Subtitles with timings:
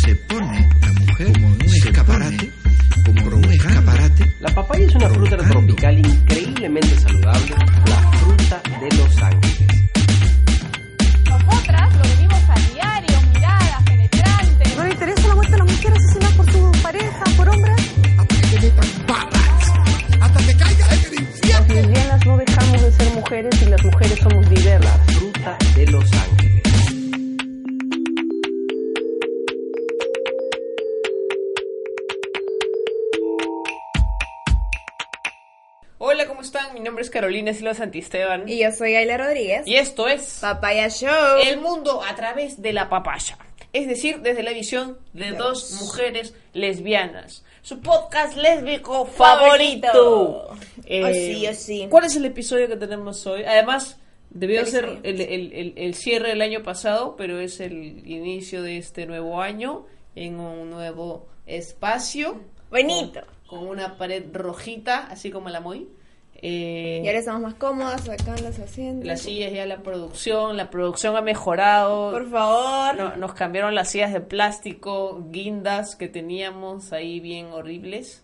[0.00, 2.50] se pone la mujer como un escaparate,
[3.04, 4.34] como un escaparate.
[4.40, 7.54] La papaya es una fruta tropical increíblemente saludable,
[7.86, 9.73] la fruta de Los Ángeles.
[37.14, 38.46] Carolina Silva Santisteban.
[38.48, 39.66] Y yo soy Ayla Rodríguez.
[39.66, 41.38] Y esto es Papaya Show.
[41.42, 43.38] El mundo a través de la papaya.
[43.72, 47.44] Es decir, desde la visión de dos mujeres lesbianas.
[47.62, 49.88] Su podcast lésbico favorito.
[49.88, 50.56] Favorito.
[50.84, 51.86] Eh, Oh, sí, oh, sí.
[51.90, 53.42] ¿Cuál es el episodio que tenemos hoy?
[53.44, 53.98] Además,
[54.30, 57.72] debió ser el, el- el- el cierre del año pasado, pero es el
[58.06, 62.40] inicio de este nuevo año en un nuevo espacio.
[62.70, 63.20] Bonito.
[63.46, 65.88] Con, con una pared rojita, así como la muy.
[66.46, 69.06] Eh, Y ahora estamos más cómodas acá en los asientos.
[69.06, 72.10] las sillas ya la producción, la producción ha mejorado.
[72.12, 72.94] Por favor.
[72.96, 78.20] No- nos cambiaron las sillas de plástico, guindas que teníamos ahí bien horribles.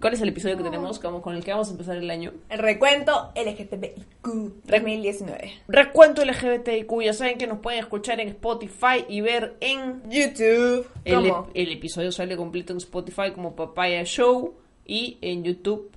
[0.00, 2.32] ¿Cuál es el episodio que tenemos como con el que vamos a empezar el año?
[2.48, 4.22] El recuento LGTBIQ
[4.66, 5.52] 2019.
[5.66, 10.02] Recuento LGBTIQ, ya saben que nos pueden escuchar en Spotify y ver en...
[10.10, 10.86] YouTube.
[11.04, 11.48] El, ¿Cómo?
[11.54, 14.54] el episodio sale completo en Spotify como Papaya Show
[14.86, 15.90] y en YouTube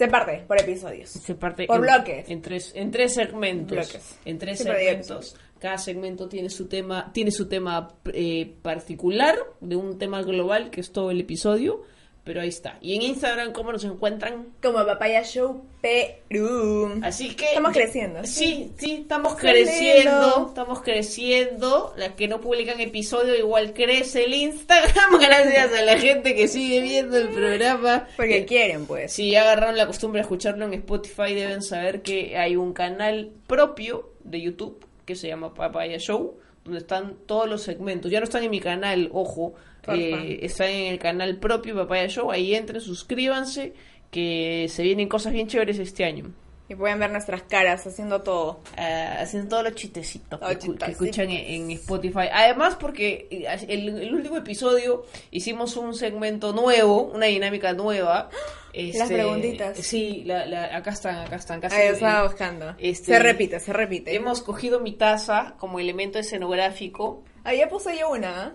[0.00, 1.10] Se parte por episodios.
[1.10, 2.30] se parte Por en, bloques.
[2.30, 4.18] en tres en tres segmentos Bloques.
[4.24, 9.76] en tres Siempre segmentos cada segmento tiene su tema tiene su tema eh, particular de
[9.76, 11.82] un tema global que es todo el episodio
[12.24, 17.00] pero ahí está y en Instagram cómo nos encuentran Como Papaya Show Perú.
[17.02, 18.20] así que Estamos creciendo.
[18.24, 25.18] sí sí estamos creciendo estamos creciendo las que no publican episodio igual crece el Instagram
[25.20, 29.12] gracias a la gente que sigue viendo el programa Porque Eh, quieren, pues.
[29.12, 33.30] si ya agarraron la costumbre de escucharlo en Spotify, deben saber que hay un canal
[33.46, 38.10] propio de YouTube que se llama Papaya Show, donde están todos los segmentos.
[38.12, 39.54] Ya no están en mi canal, ojo.
[39.88, 42.30] Eh, están en el canal propio Papaya Show.
[42.30, 43.72] Ahí entren, suscríbanse,
[44.10, 46.32] que se vienen cosas bien chéveres este año.
[46.68, 48.60] Y pueden ver nuestras caras haciendo todo.
[48.76, 52.28] Ah, hacen todos los chistecitos Los que, escu- que escuchan en, en Spotify.
[52.32, 58.30] Además, porque eh, el, el último episodio hicimos un segmento nuevo, una dinámica nueva.
[58.72, 59.78] Las preguntitas.
[59.78, 61.60] Sí, la, la- acá están, acá están.
[61.60, 62.76] Casi, Ahí estaba buscando.
[62.78, 64.14] este, se repite, se repite.
[64.14, 67.24] Hemos cogido mi taza como elemento escenográfico.
[67.42, 68.54] Ahí ya puse yo una.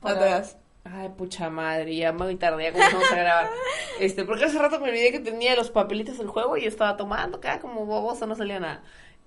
[0.00, 0.56] Para- Atrás.
[0.84, 3.50] Ay, pucha madre, ya muy tarde, ya comenzamos a grabar.
[4.00, 7.38] Este, porque hace rato me olvidé que tenía los papelitos del juego y estaba tomando
[7.38, 8.82] acá como bobosa, no salía nada.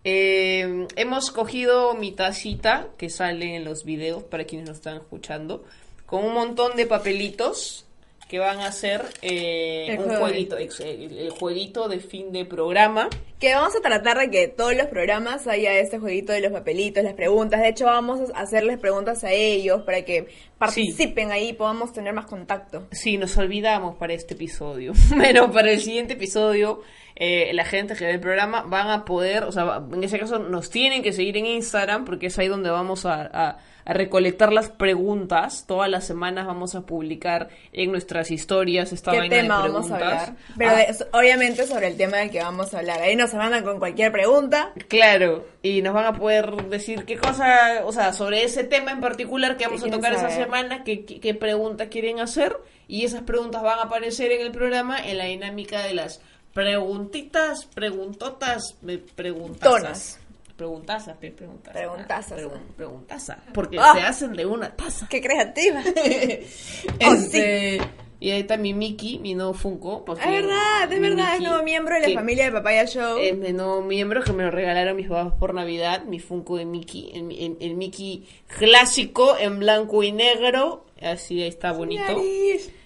[0.06, 5.64] Eh, hemos cogido mi tacita que sale en los videos para quienes nos están escuchando,
[6.06, 7.86] con un montón de papelitos
[8.32, 13.10] que van a ser eh, El un jueguito, el, el jueguito de fin de programa.
[13.42, 17.04] Que vamos a tratar de que todos los programas haya este jueguito de los papelitos,
[17.04, 17.60] las preguntas.
[17.60, 22.14] De hecho, vamos a hacerles preguntas a ellos para que participen ahí y podamos tener
[22.14, 22.88] más contacto.
[22.94, 24.94] Sí, nos olvidamos para este episodio.
[25.20, 26.84] Pero para el siguiente episodio,
[27.24, 30.40] eh, la gente que ve el programa van a poder, o sea, en ese caso
[30.40, 34.54] nos tienen que seguir en Instagram porque es ahí donde vamos a, a- a recolectar
[34.54, 35.66] las preguntas.
[35.68, 39.92] Todas las semanas vamos a publicar en nuestras historias esta ¿Qué vaina de tema vamos
[39.92, 40.30] a preguntas.
[40.30, 40.36] hablar?
[40.58, 43.02] Pero Ah, de- obviamente sobre el tema del que vamos a hablar.
[43.02, 44.72] Ahí nos mandan con cualquier pregunta.
[44.88, 49.00] Claro, y nos van a poder decir qué cosa, o sea, sobre ese tema en
[49.02, 50.46] particular que vamos a tocar esa saber.
[50.46, 52.56] semana, qué, qué, qué pregunta quieren hacer,
[52.88, 56.22] y esas preguntas van a aparecer en el programa en la dinámica de las
[56.54, 59.82] preguntitas, preguntotas, me preguntazas.
[59.82, 60.18] Tonas.
[60.58, 61.74] Preguntazas, pe, preguntazas.
[61.82, 62.40] Preguntazas.
[62.40, 63.94] Pregun- preguntazas, porque Ah.
[63.96, 65.08] se hacen de una taza.
[65.10, 65.82] ¡Qué creativa!
[67.00, 67.80] Este,
[68.24, 70.06] Y ahí está mi Mickey, mi nuevo Funko.
[70.06, 73.18] porque Es verdad, es mi verdad, es nuevo miembro de la familia de Papaya Show.
[73.18, 76.66] es de nuevo miembro que me lo regalaron mis papás por Navidad, mi Funko de
[76.66, 82.04] Mickey, el, el- el Mickey clásico en blanco y negro, así ahí está bonito.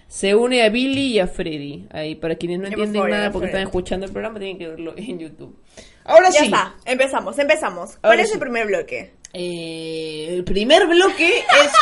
[0.08, 1.86] Se une a Billy y a Freddy.
[1.90, 3.58] Ahí, para quienes no Ya, entienden nada ya, porque Freddy.
[3.62, 5.56] están escuchando el programa, tienen que verlo en YouTube.
[6.04, 7.90] Ahora Ya sí, está, empezamos, empezamos.
[8.00, 8.34] ¿Cuál Ahora es sí.
[8.34, 9.12] el primer bloque?
[9.32, 11.72] eh, el primer bloque es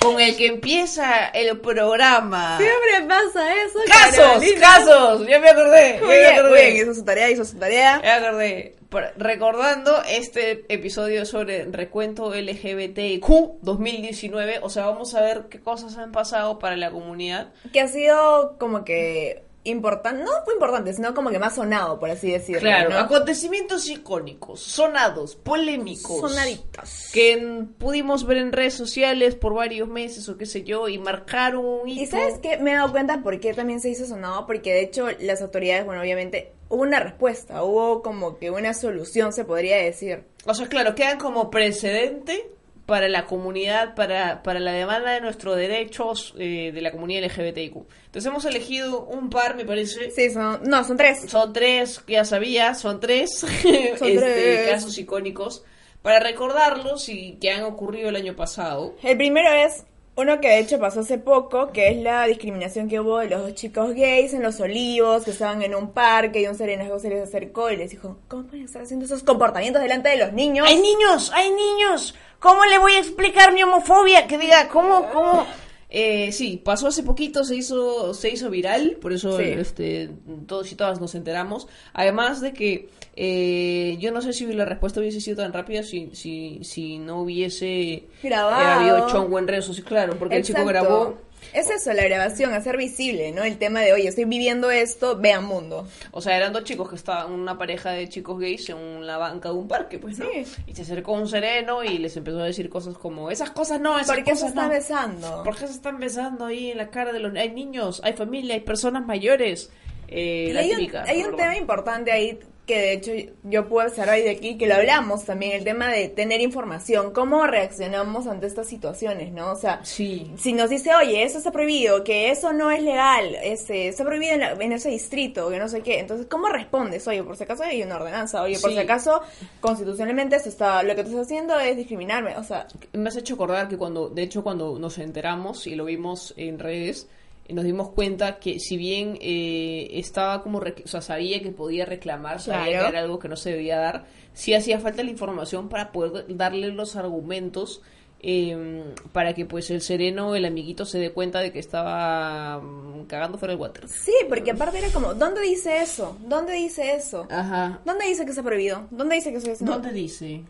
[0.00, 2.58] con el que empieza el programa.
[2.58, 3.78] Siempre pasa eso.
[3.86, 4.16] ¡Casos!
[4.16, 4.60] Carolina.
[4.60, 5.26] ¡Casos!
[5.28, 5.94] Ya me acordé.
[5.94, 6.50] ya Muy me bien, acordé.
[6.50, 8.00] muy bien, hizo su tarea, hizo su tarea.
[8.02, 8.74] Ya me acordé.
[8.90, 16.10] Recordando este episodio sobre recuento LGBTQ 2019, o sea, vamos a ver qué cosas han
[16.10, 17.52] pasado para la comunidad.
[17.72, 22.10] Que ha sido como que importante, no fue importante, sino como que más sonado, por
[22.10, 22.60] así decirlo.
[22.60, 22.98] Claro, ¿no?
[22.98, 26.20] acontecimientos icónicos, sonados, polémicos.
[26.20, 27.10] Sonaditas.
[27.12, 31.64] Que pudimos ver en redes sociales por varios meses o qué sé yo, y marcaron
[31.64, 32.02] un hito.
[32.02, 34.82] Y sabes qué, me he dado cuenta por qué también se hizo sonado, porque de
[34.82, 39.76] hecho las autoridades, bueno, obviamente hubo una respuesta, hubo como que una solución, se podría
[39.76, 40.24] decir.
[40.46, 42.50] O sea, claro, quedan como precedente
[42.86, 47.76] para la comunidad, para, para la demanda de nuestros derechos eh, de la comunidad LGBTIQ.
[48.06, 50.10] Entonces hemos elegido un par, me parece.
[50.10, 51.28] Sí, son, no, son tres.
[51.28, 54.70] Son tres, ya sabía, son tres, Son este, tres.
[54.70, 55.64] casos icónicos
[56.00, 58.94] para recordarlos y que han ocurrido el año pasado.
[59.02, 59.84] El primero es
[60.18, 63.40] uno que de hecho pasó hace poco, que es la discriminación que hubo de los
[63.42, 67.08] dos chicos gays en Los Olivos, que estaban en un parque y un serenazgo se
[67.08, 70.66] les acercó y les dijo, ¿cómo pueden estar haciendo esos comportamientos delante de los niños?
[70.68, 71.30] ¡Hay niños!
[71.32, 72.16] ¡Hay niños!
[72.40, 74.26] ¿Cómo le voy a explicar mi homofobia?
[74.26, 75.08] Que diga, ¿cómo?
[75.12, 75.46] ¿Cómo?
[75.90, 79.44] Eh, sí, pasó hace poquito, se hizo, se hizo viral, por eso Sí.
[79.44, 80.10] este,
[80.46, 81.68] todos y todas nos enteramos.
[81.94, 82.88] Además de que
[83.20, 87.22] eh, yo no sé si la respuesta hubiese sido tan rápida si, si, si no
[87.22, 88.60] hubiese Grabado.
[88.60, 91.18] eh, habido chongo en redes sociales, claro, porque el chico grabó.
[91.52, 93.42] Es eso, la grabación, hacer visible, ¿no?
[93.42, 95.88] El tema de, oye, estoy viviendo esto, vean mundo.
[96.12, 99.48] O sea, eran dos chicos que estaban, una pareja de chicos gays en la banca
[99.48, 100.26] de un parque, pues, ¿no?
[100.26, 100.44] Sí.
[100.68, 103.98] Y se acercó un sereno y les empezó a decir cosas como, esas cosas no,
[103.98, 104.70] esas ¿Por qué se cosas está no.
[104.70, 105.42] besando?
[105.42, 107.34] ¿Por qué se están besando ahí en la cara de los...
[107.34, 109.70] Hay niños, hay familia, hay personas mayores.
[110.06, 111.36] Eh, la hay, típica, un, hay un ¿no?
[111.36, 112.38] tema importante ahí
[112.68, 113.12] que de hecho
[113.42, 117.44] yo puedo observar de aquí, que lo hablamos también, el tema de tener información, cómo
[117.48, 119.50] reaccionamos ante estas situaciones, ¿no?
[119.52, 120.30] O sea, Sí.
[120.36, 124.34] si nos dice, oye, eso está prohibido, que eso no es legal, este, está prohibido
[124.34, 127.08] en, la- en ese distrito, que no sé qué, entonces, ¿cómo respondes?
[127.08, 128.76] Oye, por si acaso hay una ordenanza, oye, por Sí.
[128.76, 129.22] si acaso
[129.60, 133.34] constitucionalmente se está, lo que tú estás haciendo es discriminarme, o sea, Me has hecho
[133.34, 137.08] acordar que cuando, de hecho, cuando nos enteramos y lo vimos en redes,
[137.48, 142.40] nos dimos cuenta que si bien eh, estaba como, o sea, sabía que podía reclamar,
[142.40, 145.92] sabía que era algo que no se debía dar, sí hacía falta la información para
[145.92, 147.82] poder darle los argumentos
[148.20, 153.06] eh, para que pues el sereno, el amiguito, se dé cuenta de que estaba mm,
[153.06, 153.88] cagando fuera del water.
[153.88, 156.16] sí, porque aparte era como, ¿dónde dice eso?
[156.26, 157.26] ¿Dónde dice eso?
[157.30, 157.80] Ajá.
[157.84, 158.86] ¿Dónde dice que está prohibido?
[158.90, 160.42] ¿Dónde dice que eso es ¿Dónde dice?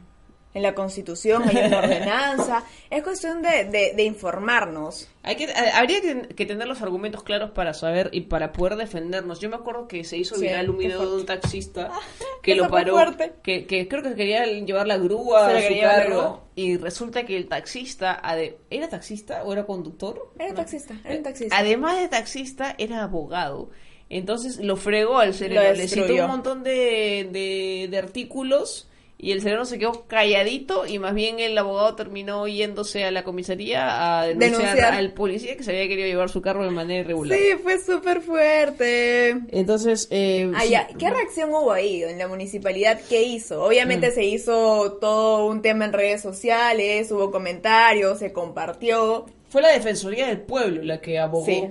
[0.55, 2.65] En la constitución hay una ordenanza.
[2.91, 5.09] Es cuestión de, de, de informarnos.
[5.23, 8.77] Hay que, a- habría que, que tener los argumentos claros para saber y para poder
[8.77, 9.41] defendernos.
[9.41, 11.91] Yo me acuerdo que se hizo Sí, viral un video de un taxista
[12.43, 13.35] que lo paró, fuerte.
[13.43, 17.47] que, que creo que quería llevar la grúa a su carro y resulta que el
[17.47, 20.31] taxista, ade- ¿era taxista o era conductor?
[20.39, 20.55] Era No.
[20.55, 21.57] taxista, era un taxista.
[21.59, 23.69] Además de taxista, era abogado.
[24.11, 28.88] Entonces lo fregó al sereno, Lo le citó un montón de, de, de artículos
[29.21, 33.25] y el sereno se quedó calladito y más bien el abogado terminó yéndose a la
[33.25, 34.95] comisaría a denunciar, Denunciar.
[34.95, 37.37] al policía que se había querido llevar su carro de manera irregular.
[37.37, 39.31] Sí, fue súper fuerte.
[39.51, 40.71] Entonces, eh, Ah, sí.
[40.71, 40.87] ya.
[40.87, 43.01] ¿Qué reacción hubo ahí en la municipalidad?
[43.09, 43.63] ¿Qué hizo?
[43.65, 49.27] Obviamente se hizo todo un tema en redes sociales, hubo comentarios, se compartió.
[49.49, 51.65] fue la Defensoría del Pueblo la que abogó Sí.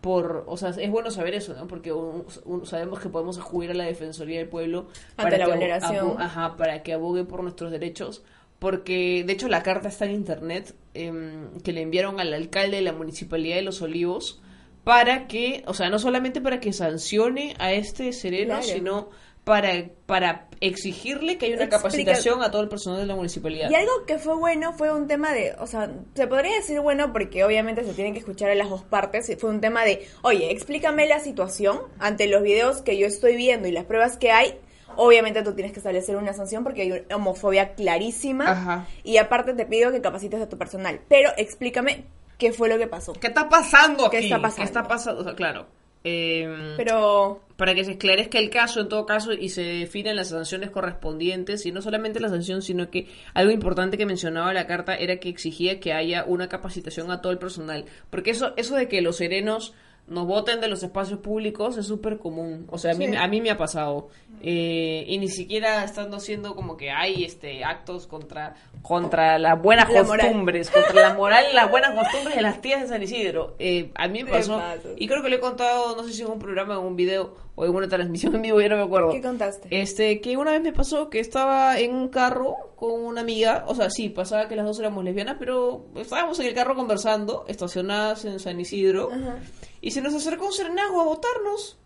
[0.00, 1.66] Por, o sea, es bueno saber eso, ¿no?
[1.66, 4.86] Porque un- un- sabemos que podemos acudir a la Defensoría del Pueblo
[5.16, 6.20] Ante la que vulneración.
[6.20, 8.22] ajá, para que abogue por nuestros derechos.
[8.58, 12.82] Porque, de hecho, la carta está en internet em, que le enviaron al alcalde de
[12.82, 14.40] la Municipalidad de Los Olivos
[14.84, 18.62] para que, o sea, no solamente para que sancione a este sereno, Claro.
[18.66, 19.10] sino
[19.48, 19.72] para,
[20.06, 23.70] para exigirle que haya una Explica- capacitación a todo el personal de la municipalidad.
[23.70, 27.12] Y algo que fue bueno fue un tema de, o sea, se podría decir bueno
[27.12, 29.34] porque obviamente se tienen que escuchar a las dos partes.
[29.40, 33.66] Fue un tema de, oye, explícame la situación ante los videos que yo estoy viendo
[33.68, 34.58] y las pruebas que hay.
[34.96, 38.50] Obviamente tú tienes que establecer una sanción porque hay una homofobia clarísima.
[38.50, 38.86] Ajá.
[39.04, 41.00] Y aparte te pido que capacites a tu personal.
[41.08, 42.04] Pero explícame
[42.36, 43.12] qué fue lo que pasó.
[43.12, 44.26] ¿Qué está pasando ¿Qué aquí?
[44.26, 44.62] está pasando?
[44.62, 45.20] ¿Qué está pasando?
[45.20, 45.66] O sea, claro.
[46.08, 50.28] Em, Pero para que se esclarezca el caso en todo caso y se definan las
[50.28, 54.94] sanciones correspondientes y no solamente la sanción sino que algo importante que mencionaba la carta
[54.94, 57.84] era que exigía que haya una capacitación a todo el personal.
[58.10, 59.74] Porque eso eso de que los serenos
[60.08, 62.66] nos voten de los espacios públicos es súper común.
[62.70, 63.16] O sea a mí, Sí.
[63.16, 64.08] a mí me ha pasado.
[64.40, 69.90] Eh, y ni siquiera estando haciendo como que hay este actos contra contra las buenas
[69.92, 70.26] La moral.
[70.26, 73.56] costumbres contra la moral y las buenas costumbres de las tías de San Isidro.
[73.58, 74.62] Eh, a mí me pasó.
[74.96, 77.34] y creo que le he contado, no sé si en un programa, en un video
[77.58, 79.10] o en una transmisión en vivo, ya no me acuerdo.
[79.10, 79.68] ¿qué contaste?
[79.70, 83.74] Este, que una vez me pasó que estaba en un carro con una amiga, o
[83.74, 88.24] sea, sí, pasaba que las dos éramos lesbianas, pero estábamos en el carro conversando, estacionadas
[88.24, 89.38] en San Isidro, Ajá.
[89.80, 91.78] y se nos acercó un serenazgo a votarnos.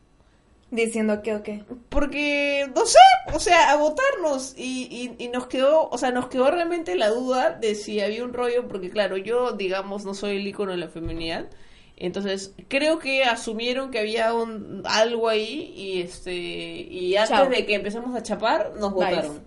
[0.71, 1.49] Diciendo que, ok.
[1.91, 2.99] Porque, no sé,
[3.35, 4.55] o sea, a votarnos.
[4.57, 8.25] Y, y, y nos quedó, o sea, nos quedó realmente la duda de si había
[8.25, 11.51] un rollo, porque claro, yo, digamos, no soy el icono de la feminidad.
[11.97, 17.49] Entonces, creo que asumieron que había un, algo ahí y este y antes Chao.
[17.49, 19.41] de que empecemos a chapar, nos votaron.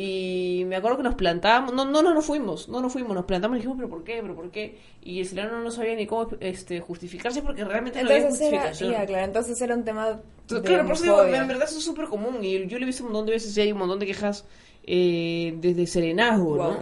[0.00, 3.24] Y me acuerdo que nos plantábamos, no, no, no nos fuimos, no nos fuimos, nos
[3.24, 4.20] plantamos y dijimos, pero ¿por qué?
[4.22, 4.78] ¿Pero por qué?
[5.08, 8.58] Y el ciudadano no sabía ni cómo este, justificarse porque realmente no había Entonces era,
[8.58, 8.92] justificación.
[8.92, 11.78] ya, claro, entonces era un tema Entonces, de claro, por eso digo, en verdad eso
[11.78, 13.78] es súper común y yo lo he visto un montón de veces y hay un
[13.78, 14.44] montón de quejas
[14.90, 16.78] eh, desde Serenazgo, ¿no?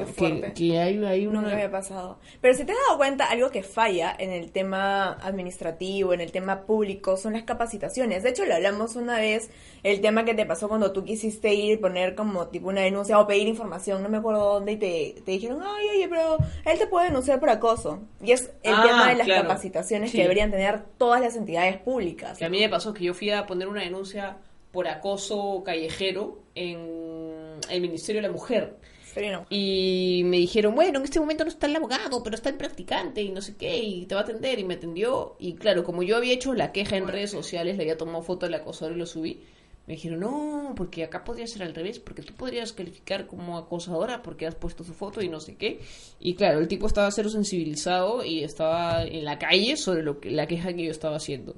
[0.55, 1.41] Que, hay, hay una...
[1.41, 2.19] Nunca había pasado.
[2.41, 6.31] Pero si te has dado cuenta, algo que falla en el tema administrativo, en el
[6.31, 8.23] tema público, son las capacitaciones.
[8.23, 9.51] De hecho, lo hablamos una vez,
[9.83, 13.19] el tema que te pasó cuando tú quisiste ir y poner como tipo una denuncia
[13.19, 16.79] o pedir información, no me acuerdo dónde, y te, te dijeron, ay, oye, pero él
[16.79, 18.03] te puede denunciar por acoso.
[18.23, 19.43] Y es el Ah, tema de las claro.
[19.49, 20.17] capacitaciones Sí.
[20.17, 22.39] que deberían tener todas las entidades públicas.
[22.39, 24.39] Que a mí me pasó que yo fui a poner una denuncia
[24.73, 28.77] por acoso callejero en el Ministerio de la Mujer.
[29.17, 29.47] No.
[29.49, 33.23] Y me dijeron, bueno, en este momento no está el abogado, pero está el practicante
[33.23, 34.59] y no sé qué, y te va a atender.
[34.59, 35.37] Y me atendió.
[35.39, 38.45] Y claro, como yo había hecho la queja en redes sociales, le había tomado foto
[38.45, 39.43] del acosador y lo subí.
[39.87, 44.21] Me dijeron, no, porque acá podría ser al revés, porque tú podrías calificar como acosadora
[44.23, 45.81] porque has puesto su foto y no sé qué.
[46.19, 50.31] Y claro, el tipo estaba cero sensibilizado y estaba en la calle sobre lo que,
[50.33, 51.55] la queja que yo estaba haciendo.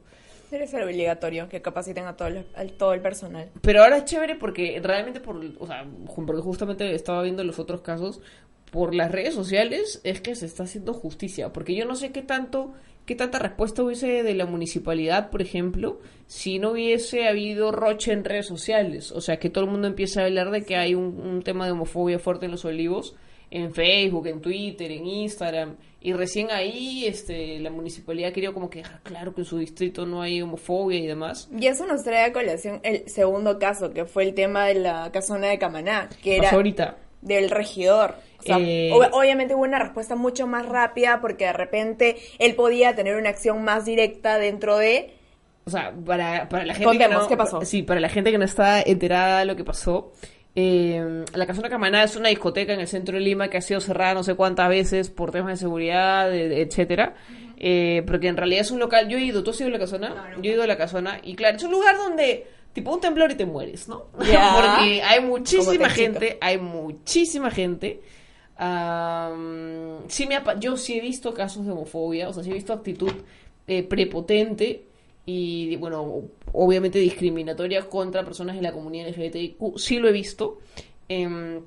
[0.50, 3.48] Debe ser obligatorio que capaciten a todo el, al- todo el personal.
[3.62, 7.80] Pero ahora es chévere porque realmente, por, o sea, porque justamente estaba viendo los otros
[7.80, 8.20] casos,
[8.70, 11.52] por las redes sociales es que se está haciendo justicia.
[11.52, 12.74] Porque yo no sé qué tanto,
[13.08, 18.22] qué tanta respuesta hubiese de la municipalidad, por ejemplo, si no hubiese habido roche en
[18.22, 19.12] redes sociales.
[19.12, 21.64] O sea, que todo el mundo empieza a hablar de que hay un, un tema
[21.64, 23.16] de homofobia fuerte en los olivos,
[23.50, 25.76] en Facebook, en Twitter, en Instagram.
[26.02, 30.04] Y recién ahí este, la municipalidad quería como que dejar claro que en su distrito
[30.04, 31.48] no hay homofobia y demás.
[31.58, 35.10] Y eso nos trae a colación el segundo caso, que fue el tema de la
[35.12, 36.98] casona de Camaná, que era ahorita.
[37.22, 38.16] del regidor.
[38.48, 42.94] Sea, Eh, ob- obviamente hubo una respuesta mucho más rápida porque de repente él podía
[42.94, 45.14] tener una acción más directa dentro de...
[45.64, 47.60] O sea, para, para la gente Contemos, que no, ¿qué pasó?
[47.64, 50.12] Sí, para la gente que no está enterada de lo que pasó.
[50.54, 53.78] eh, la Casona Camaná es una discoteca en el centro de Lima que ha sido
[53.80, 57.14] cerrada no sé cuántas veces por temas de seguridad, etcétera.
[57.58, 59.08] Eh, porque en realidad es un local.
[59.08, 60.32] Yo he ido, ¿tú has ido a la Casona?
[60.40, 63.30] Yo he ido a la Casona y claro, es un lugar donde tipo un temblor
[63.32, 64.04] y te mueres, ¿no?
[64.16, 68.00] Porque hay muchísima gente, hay muchísima gente.
[68.58, 72.54] Am, sí me ha yo sí he visto casos de homofobia, o sea, sí he
[72.54, 73.12] visto actitud
[73.68, 74.84] eh, prepotente
[75.26, 76.22] y, bueno,
[76.52, 80.58] obviamente discriminatoria contra personas de la comunidad LGBTIQ, sí lo he visto.
[81.08, 81.60] Em,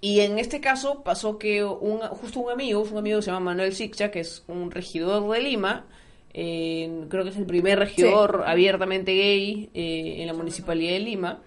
[0.00, 3.52] y en este caso pasó que un, justo un amigo, un amigo que se llama
[3.52, 5.86] Manuel Siccha, que es un regidor de Lima,
[6.34, 11.40] eh, creo que es el primer regidor abiertamente gay eh, en la municipalidad de Lima,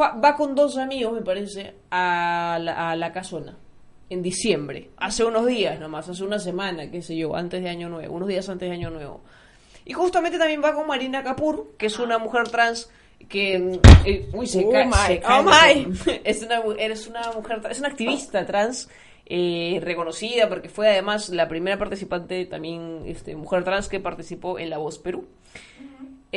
[0.00, 3.56] va con dos amigos, me parece, a la, a la casona.
[4.08, 7.88] En diciembre, hace unos días nomás, hace una semana, qué sé yo, antes de Año
[7.88, 9.20] Nuevo, unos días antes de Año Nuevo.
[9.84, 12.88] Y justamente también va con Marina Kapur, que es una mujer trans
[13.28, 13.80] que...
[14.04, 14.86] eh, uy, se Oh cae.
[14.86, 15.86] my, se cae, oh no sé.
[15.86, 16.20] my.
[16.24, 18.88] Es una, eres una mujer, es una activista trans
[19.24, 24.70] eh, reconocida porque fue además la primera participante también, este, mujer trans que participó en
[24.70, 25.26] La Voz Perú.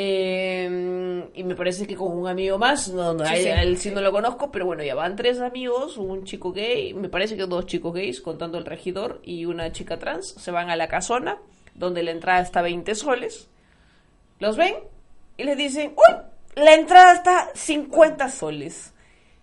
[0.01, 3.47] Eh, y me parece que con un amigo más, no, no, sí.
[3.47, 7.09] él sí no lo conozco, pero bueno, ya van tres amigos, un chico gay, me
[7.09, 10.77] parece que dos chicos gays, contando el regidor, y una chica trans, se van a
[10.77, 11.37] la casona,
[11.75, 13.49] donde la entrada está 20 soles,
[14.39, 14.75] los ven
[15.35, 16.15] y les dicen, ¡Uy!
[16.55, 18.93] La entrada está 50 soles.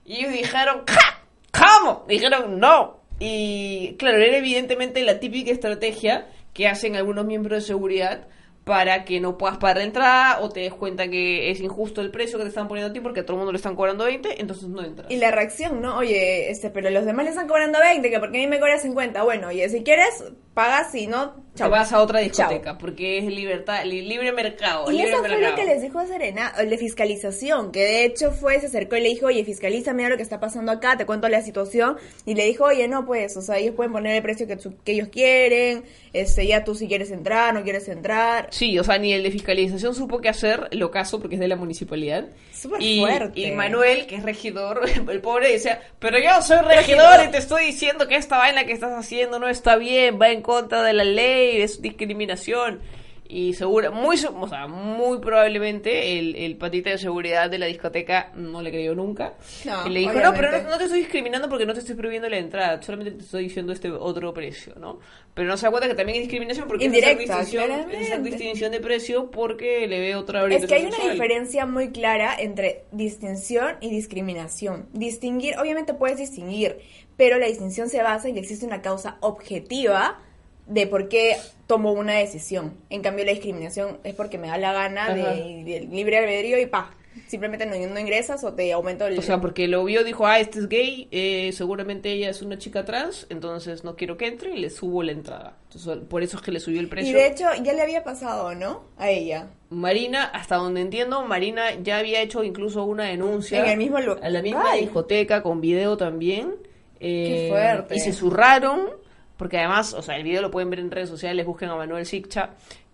[0.06, 1.20] Y ellos dijeron, "Ja,
[1.52, 2.06] ¿cómo?
[2.08, 3.00] Dijeron, no.
[3.18, 8.26] Y claro, era evidentemente la típica estrategia que hacen algunos miembros de seguridad
[8.66, 12.10] para que no puedas pagar la entrada o te des cuenta que es injusto el
[12.10, 14.02] precio que te están poniendo a ti porque a todo el mundo le están cobrando
[14.02, 15.08] 20, entonces no entras.
[15.08, 15.96] Y la reacción, ¿no?
[15.96, 18.76] Oye, este, pero los demás le están cobrando 20, que porque a mí me cobra
[18.76, 19.22] 50.
[19.22, 20.24] Bueno, oye, si quieres,
[20.56, 21.70] pagas, si no, Te chao.
[21.70, 22.48] vas a otra Chao.
[22.48, 24.90] discoteca porque es libertad, li- libre mercado.
[24.90, 28.30] Y libre eso fue lo que les dijo Serena, el de fiscalización, que de hecho
[28.32, 31.04] fue, se acercó y le dijo, oye, fiscaliza, mira lo que está pasando acá, te
[31.04, 34.22] cuento la situación, y le dijo, oye, no, pues, o sea, ellos pueden poner el
[34.22, 34.58] precio que,
[34.92, 35.84] ellos quieren,
[36.14, 38.48] este, ya tú si quieres entrar, no quieres entrar.
[38.50, 41.48] Sí, o sea, ni el de fiscalización supo qué hacer, lo caso porque es de
[41.48, 42.24] la municipalidad.
[42.52, 43.38] Súper y, fuerte.
[43.40, 47.66] y Manuel, que es regidor, el pobre decía, pero yo soy regidor y te estoy
[47.66, 51.04] diciendo que esta vaina que estás haciendo no está bien, va en contra de la
[51.04, 52.80] ley, es discriminación.
[53.28, 58.30] Y seguro, muy, o sea, muy probablemente el, el patita de seguridad de la discoteca
[58.36, 59.34] no le creyó nunca.
[59.64, 60.62] No, y le dijo, no, pero obviamente.
[60.62, 63.42] no, no te estoy discriminando porque no te estoy prohibiendo la entrada, solamente te estoy
[63.42, 65.00] diciendo este otro precio, ¿no?
[65.34, 67.88] Pero no se da cuenta que también es discriminación porque es Indirecta, distinción, es hacer
[67.96, 68.30] claramente.
[68.30, 71.12] distinción de precio porque le ve otra Es orientación que hay una sexual.
[71.14, 74.86] diferencia muy clara entre distinción y discriminación.
[74.92, 76.78] Distinguir, obviamente puedes distinguir,
[77.16, 80.22] pero la distinción se basa en que existe una causa objetiva
[80.66, 82.74] de por qué tomo una decisión.
[82.90, 86.90] En cambio, la discriminación es porque me da la gana de, libre albedrío y pa,
[87.28, 89.18] simplemente no, no ingresas o te aumento el...
[89.18, 92.58] O sea, porque lo vio, dijo, ah, este es gay, eh, seguramente ella es una
[92.58, 95.56] chica trans, entonces no quiero que entre y le subo la entrada.
[95.64, 97.10] Entonces, por eso es que le subió el precio.
[97.10, 98.84] y de hecho, ya le había pasado, ¿no?
[98.96, 99.48] A ella.
[99.70, 104.18] Marina, hasta donde entiendo, Marina ya había hecho incluso una denuncia En el mismo lu-
[104.22, 104.82] a la misma Ay.
[104.82, 106.54] discoteca con video también.
[107.00, 107.96] Eh, Qué fuerte.
[107.96, 108.88] Y se zurraron,
[109.36, 112.06] porque además, o sea, el video lo pueden ver en redes sociales, busquen a Manuel
[112.06, 112.50] Siccha.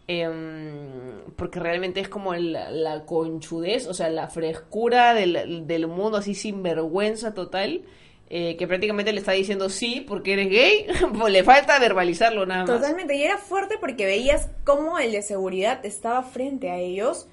[0.09, 6.19] em, porque realmente es como la, la conchudez, o sea, la frescura del, del mundo
[6.19, 7.83] así sin vergüenza total,
[8.29, 10.87] eh, que prácticamente le está diciendo sí porque eres gay,
[11.19, 12.81] pues le falta verbalizarlo nada más.
[12.81, 17.29] Totalmente, y era fuerte porque veías cómo el de seguridad estaba frente a ellos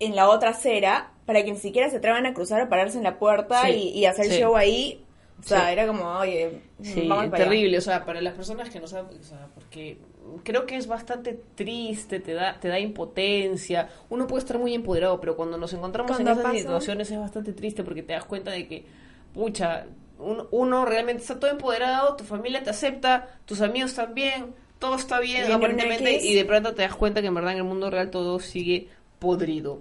[0.00, 3.04] en la otra acera para que ni siquiera se atrevan a cruzar o pararse en
[3.04, 4.38] la puerta Sí, y, y hacer sí.
[4.40, 5.01] show ahí.
[5.44, 5.72] O sea, Sí.
[5.72, 7.50] era como, oye, Sí, vamos para allá.
[7.50, 9.98] terrible, o sea, para las personas que no saben, o sea, porque
[10.44, 15.20] creo que es bastante triste, te da, te da impotencia, uno puede estar muy empoderado,
[15.20, 18.24] pero cuando nos encontramos Cuando en esas pasa- situaciones es bastante triste porque te das
[18.24, 18.84] cuenta de que,
[19.34, 19.86] pucha,
[20.18, 25.18] un- uno realmente está todo empoderado, tu familia te acepta, tus amigos también, todo está
[25.18, 27.90] bien Y aparentemente, y de pronto te das cuenta que en verdad en el mundo
[27.90, 29.80] real todo sigue podrido.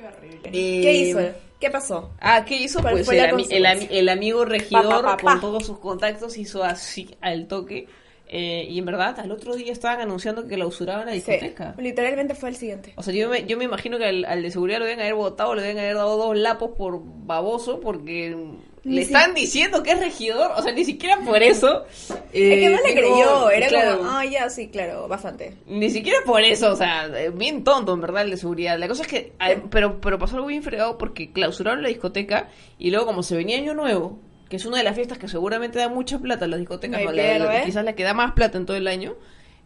[0.00, 0.50] Qué horrible.
[0.52, 1.18] Eh, ¿Qué hizo?
[1.60, 2.10] ¿Qué pasó?
[2.20, 2.80] Ah, ¿qué hizo?
[2.80, 3.98] ¿Cuál Pues el, la ami- el, ami- consecuencia?
[3.98, 5.30] el amigo regidor Pa, pa, pa, pa.
[5.32, 7.86] con todos sus contactos hizo así al toque.
[8.32, 11.74] eh, y en verdad, al otro día estaban anunciando que clausuraban la Sí, discoteca.
[11.78, 12.92] literalmente fue el siguiente.
[12.96, 15.14] O sea, yo me, yo me imagino que al, al de seguridad lo deben haber
[15.14, 18.36] votado, le deben haber dado dos lapos por baboso, porque
[18.84, 20.52] Ni le si- están diciendo que es regidor.
[20.56, 21.84] O sea, ni siquiera por eso.
[22.32, 25.54] eh, es que no le digo, creyó, era claro, como, ah, ya, sí, claro, bastante.
[25.66, 28.78] Ni siquiera por eso, o sea, eh, bien tonto en verdad el de seguridad.
[28.78, 32.48] La cosa es que, ah, pero, pero pasó algo bien fregado porque clausuraron la discoteca
[32.78, 34.18] y luego como se venía Año Nuevo,
[34.48, 37.12] que es una de las fiestas que seguramente da mucha plata a las discotecas, No
[37.12, 37.62] la- la- pierde.
[37.66, 39.14] quizás la que da más plata en todo el año,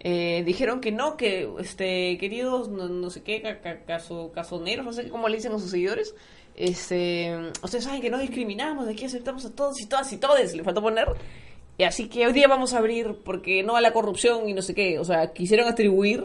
[0.00, 4.84] eh, dijeron que no, que este queridos, no, no sé qué, ca- ca- caso, casoneros,
[4.84, 6.14] no sé cómo le dicen a sus seguidores,
[6.56, 10.54] este, ustedes saben que no discriminamos, de aquí aceptamos a todos y todas y todes,
[10.54, 11.08] le faltó poner.
[11.76, 14.62] Y así que hoy día vamos a abrir porque no a la corrupción y no
[14.62, 14.98] sé qué.
[15.00, 16.24] O sea, quisieron atribuir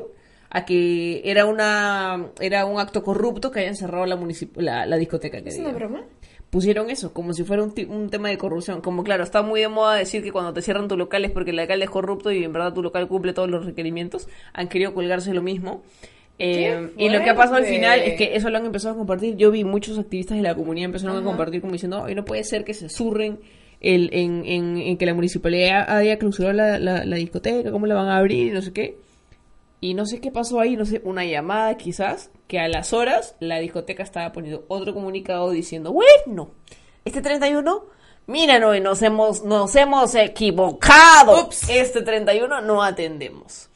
[0.52, 4.20] a que era una era un acto corrupto que hayan cerrado la
[4.56, 5.42] la, la discoteca.
[5.42, 6.04] Que ¿Es una broma?
[6.52, 8.82] Pusieron eso, como si fuera un, un tema de corrupción.
[8.82, 11.52] Como claro, está muy de moda decir que cuando te cierran tu local es porque
[11.52, 14.28] el alcalde es corrupto y en verdad tu local cumple todos los requerimientos.
[14.54, 15.84] Han querido colgarse lo mismo.
[16.40, 18.96] Eh, ¡Qué y lo que ha pasado al final es que eso lo han empezado
[18.96, 19.36] a compartir.
[19.36, 22.44] Yo vi muchos activistas de la comunidad empezaron a compartir como diciendo, "Ay, no puede
[22.46, 23.40] ser que se surren
[23.82, 27.96] el, en, en, en que la municipalidad haya clausurado la, la, la discoteca, cómo la
[27.96, 28.98] van a abrir y no sé qué.
[29.82, 33.36] Y no sé qué pasó ahí, no sé, una llamada quizás, que a las horas
[33.40, 36.52] la discoteca estaba poniendo otro comunicado diciendo, bueno,
[37.06, 37.86] este 31,
[38.28, 41.46] mira, no, nos hemos, nos hemos equivocado.
[41.46, 41.70] Ups.
[41.70, 43.69] Este 31 no atendemos.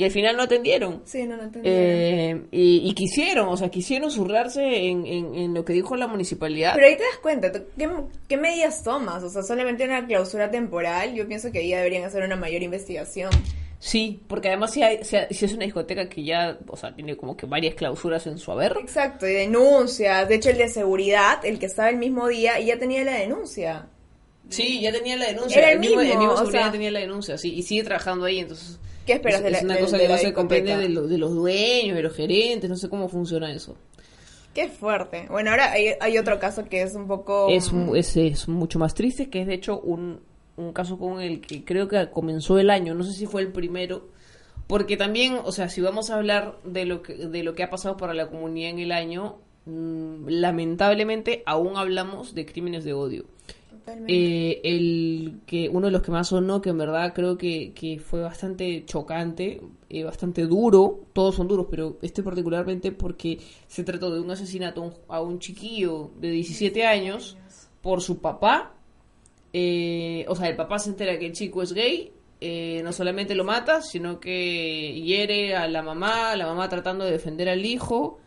[0.00, 1.02] Y al final no atendieron.
[1.04, 1.68] Sí, no, no entendí.
[1.70, 6.06] Eh, y, y quisieron, o sea, quisieron zurrarse en, en, en lo que dijo la
[6.06, 6.72] municipalidad.
[6.74, 7.86] Pero ahí te das cuenta, ¿tú- ¿qué,
[8.26, 9.22] qué medidas tomas?
[9.22, 11.12] O sea, solamente una clausura temporal.
[11.14, 13.28] Yo pienso que ahí deberían hacer una mayor investigación.
[13.78, 17.14] Sí, porque además si, hay, si, si es una discoteca que ya, o sea, tiene
[17.18, 18.78] como que varias clausuras en su haber.
[18.80, 20.26] Exacto, y denuncias.
[20.30, 23.86] De hecho, el de seguridad, el que estaba el mismo día, ya tenía la denuncia.
[24.48, 25.58] Sí, ya tenía la denuncia.
[25.60, 28.24] Era el mismo, mismo, mismo o seguridad sea- tenía la denuncia, sí, y sigue trabajando
[28.24, 28.78] ahí, entonces...
[29.12, 30.88] ¿Qué esperas es, de la es una de- cosa de que no se comprende de,
[30.88, 33.76] lo- de los dueños, de los gerentes, no sé cómo funciona eso.
[34.54, 35.26] Qué fuerte.
[35.30, 37.48] Bueno, ahora hay, hay otro caso que es un poco...
[37.50, 37.72] Es,
[38.16, 40.20] es mucho más triste, que es de hecho un,
[40.56, 43.52] un caso con el que creo que comenzó el año, no sé si fue el
[43.52, 44.08] primero,
[44.66, 47.70] porque también, o sea, si vamos a hablar de lo que, de lo que ha
[47.70, 53.24] pasado para la comunidad en el año, mm, lamentablemente aún hablamos de crímenes de odio.
[54.08, 57.98] Eh, el que uno de los que más sonó, que en verdad creo que, que
[57.98, 64.12] fue bastante chocante, eh, bastante duro, todos son duros, pero este particularmente porque se trató
[64.12, 67.36] de un asesinato a un, a un chiquillo de 17 años
[67.80, 68.74] por su papá.
[69.52, 73.34] Eh, o sea, el papá se entera que el chico es gay, eh, no solamente
[73.34, 78.18] lo mata, sino que hiere a la mamá, la mamá tratando de defender al hijo.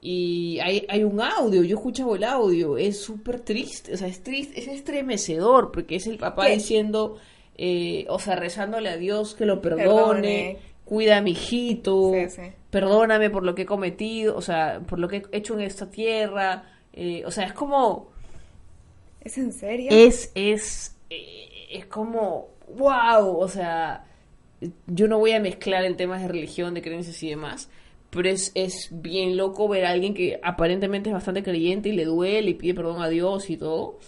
[0.00, 4.06] Y hay, hay un audio, yo he escuchado el audio, es súper triste, o sea,
[4.06, 6.52] es triste, es estremecedor, porque es el papá ¿Qué?
[6.54, 7.16] diciendo,
[7.56, 10.58] eh, o sea, rezándole a Dios que lo perdone, Perdone.
[10.84, 12.42] cuida a mi hijito, Sí, sí.
[12.70, 15.90] perdóname por lo que he cometido, o sea, por lo que he hecho en esta
[15.90, 18.10] tierra, eh, o sea, es como,
[19.20, 19.88] ¿Es en serio?
[19.90, 24.04] es, es, eh, es como, wow, o sea,
[24.86, 27.68] yo no voy a mezclar en temas de religión, de creencias y demás,
[28.10, 32.04] pero es, es bien loco ver a alguien que aparentemente es bastante creyente y le
[32.04, 33.98] duele y pide perdón a Dios y todo,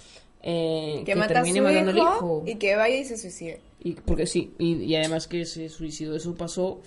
[0.42, 2.44] eh, que, mata a su termine matando al hijo, hijo.
[2.46, 3.60] y que vaya y se suicide.
[3.82, 6.80] Y, porque sí, y, y además que se suicidó, eso pasó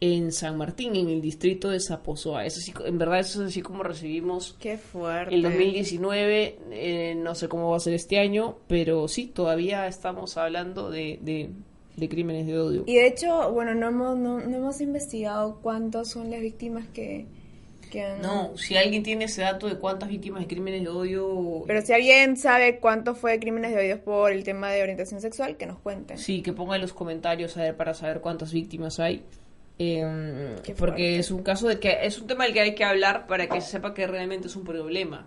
[0.00, 2.46] en San Martín, en el distrito de Zapozoa.
[2.46, 5.34] Eso sí, en verdad, eso es así como recibimos Qué fuerte.
[5.34, 10.36] el 2019, eh, no sé cómo va a ser este año, pero sí, todavía estamos
[10.38, 11.50] hablando de, de,
[12.00, 12.84] de crímenes de odio.
[12.86, 17.26] Y de hecho, bueno, no hemos, no, no hemos investigado cuántas son las víctimas que,
[17.90, 18.22] que han...
[18.22, 21.92] No, si alguien tiene ese dato de cuántas víctimas de crímenes de odio, Pero si
[21.92, 25.78] alguien sabe cuánto fue crímenes de odio por el tema de orientación sexual, que nos
[25.78, 26.18] cuenten.
[26.18, 29.22] sí, que ponga en los comentarios a ver para saber cuántas víctimas hay.
[29.82, 33.26] Eh, porque es un caso de que es un tema del que hay que hablar
[33.26, 35.26] para que se sepa que realmente es un problema.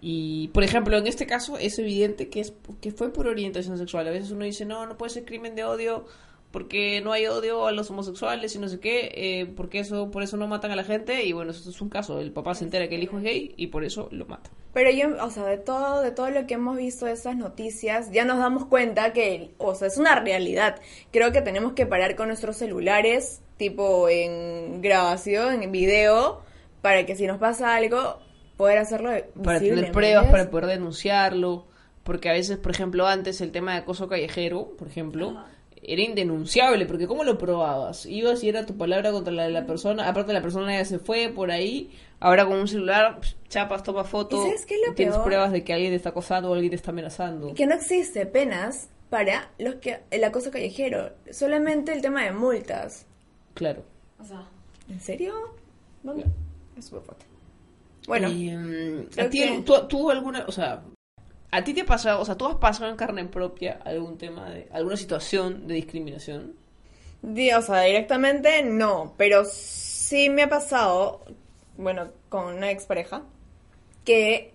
[0.00, 4.06] Y, por ejemplo, en este caso es evidente que, es, que fue por orientación sexual.
[4.06, 6.06] A veces uno dice, no, no puede ser crimen de odio
[6.50, 10.22] porque no hay odio a los homosexuales y no sé qué, eh, porque eso, por
[10.22, 11.24] eso no matan a la gente.
[11.24, 12.20] Y bueno, esto es un caso.
[12.20, 14.50] El papá se entera que el hijo es gay y por eso lo mata.
[14.72, 18.10] Pero yo, o sea, de todo, de todo lo que hemos visto de esas noticias,
[18.12, 20.80] ya nos damos cuenta que, o sea, es una realidad.
[21.10, 26.42] Creo que tenemos que parar con nuestros celulares, tipo en grabación, en video,
[26.80, 28.20] para que si nos pasa algo,
[28.58, 29.10] poder hacerlo
[29.42, 31.64] para tener pruebas, ¿me para poder denunciarlo,
[32.02, 35.42] porque a veces, por ejemplo, antes el tema de acoso callejero, por ejemplo,
[35.80, 38.04] era indenunciable, porque ¿cómo lo probabas?
[38.04, 40.98] Ibas y era tu palabra contra la de la persona, aparte la persona ya se
[40.98, 44.88] fue por ahí, ahora con un celular, pss, chapas, toma foto, ¿Y sabes qué es
[44.88, 45.24] lo tienes peor?
[45.24, 47.54] pruebas de que alguien te está acosando o alguien te está amenazando.
[47.54, 53.06] Que no existe penas para los que el acoso callejero, solamente el tema de multas.
[53.54, 53.84] Claro.
[54.90, 55.32] ¿En serio?
[56.02, 56.24] ¿Dónde?
[56.76, 57.27] Es súper fuerte.
[58.08, 60.82] Bueno, mm, ¿a ti, que- tú, tú alguna, o sea,
[61.50, 64.50] a ti te ha pasado, o sea, tú has pasado en carne propia algún tema
[64.50, 66.54] de, alguna situación de discriminación?
[67.22, 71.24] Di- o sea, directamente no, pero sí me ha pasado,
[71.76, 73.22] bueno, con una expareja,
[74.04, 74.52] que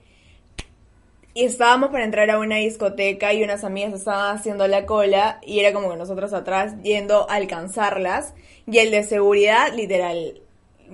[1.35, 5.73] estábamos para entrar a una discoteca y unas amigas estaban haciendo la cola y era
[5.73, 8.33] como que nosotros atrás yendo a alcanzarlas
[8.67, 10.41] y el de seguridad, literal,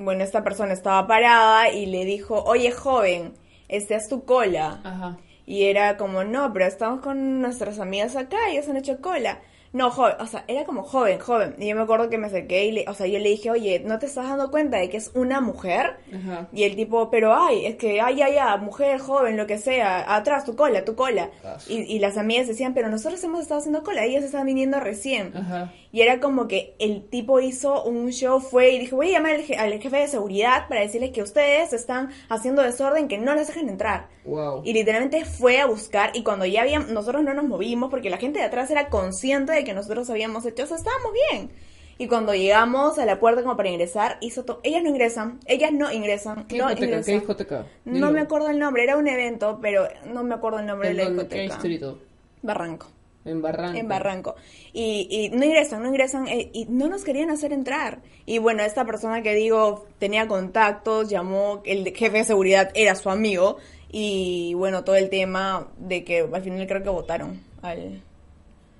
[0.03, 3.33] bueno, esta persona estaba parada y le dijo, oye joven,
[3.67, 4.79] este es tu cola.
[4.83, 5.17] Ajá.
[5.45, 9.39] Y era como, no, pero estamos con nuestras amigas acá, ellas han hecho cola.
[9.71, 11.55] No, joven, o sea, era como joven, joven.
[11.59, 13.79] Y yo me acuerdo que me acerqué y le, o sea, yo le dije, oye,
[13.85, 15.97] ¿no te estás dando cuenta de que es una mujer?
[16.13, 16.47] Ajá.
[16.51, 20.15] Y el tipo, pero ay, es que, ay, ay, ay, mujer, joven, lo que sea,
[20.15, 21.29] atrás, tu cola, tu cola.
[21.67, 25.35] Y, y las amigas decían, pero nosotros hemos estado haciendo cola, ellas están viniendo recién.
[25.37, 25.71] Ajá.
[25.91, 29.33] Y era como que el tipo hizo un show, fue y dijo, voy a llamar
[29.35, 33.33] al, je- al jefe de seguridad para decirles que ustedes están haciendo desorden, que no
[33.33, 34.07] les dejen entrar.
[34.25, 34.61] Wow.
[34.63, 38.17] Y literalmente fue a buscar y cuando ya habíamos, nosotros no nos movimos porque la
[38.17, 41.49] gente de atrás era consciente de que nosotros habíamos hecho, o sea, estábamos bien.
[41.97, 45.71] Y cuando llegamos a la puerta como para ingresar, hizo todo, ellas no ingresan, ellas
[45.73, 47.01] no ingresan, ¿Qué no discoteca?
[47.03, 47.65] ¿Qué discoteca?
[47.83, 50.95] No me acuerdo el nombre, era un evento, pero no me acuerdo el nombre ¿En
[50.97, 51.27] de la dónde?
[51.27, 51.55] ¿Qué discoteca.
[51.69, 51.99] distrito?
[52.41, 52.87] Barranco.
[53.25, 53.77] En Barranco.
[53.77, 54.35] En Barranco.
[54.71, 57.99] Y, y no ingresan, no ingresan, eh, y no nos querían hacer entrar.
[58.25, 62.95] Y bueno, esta persona que digo tenía contactos, llamó, el de- jefe de seguridad era
[62.95, 63.57] su amigo,
[63.91, 68.01] y bueno, todo el tema de que al final creo que votaron al,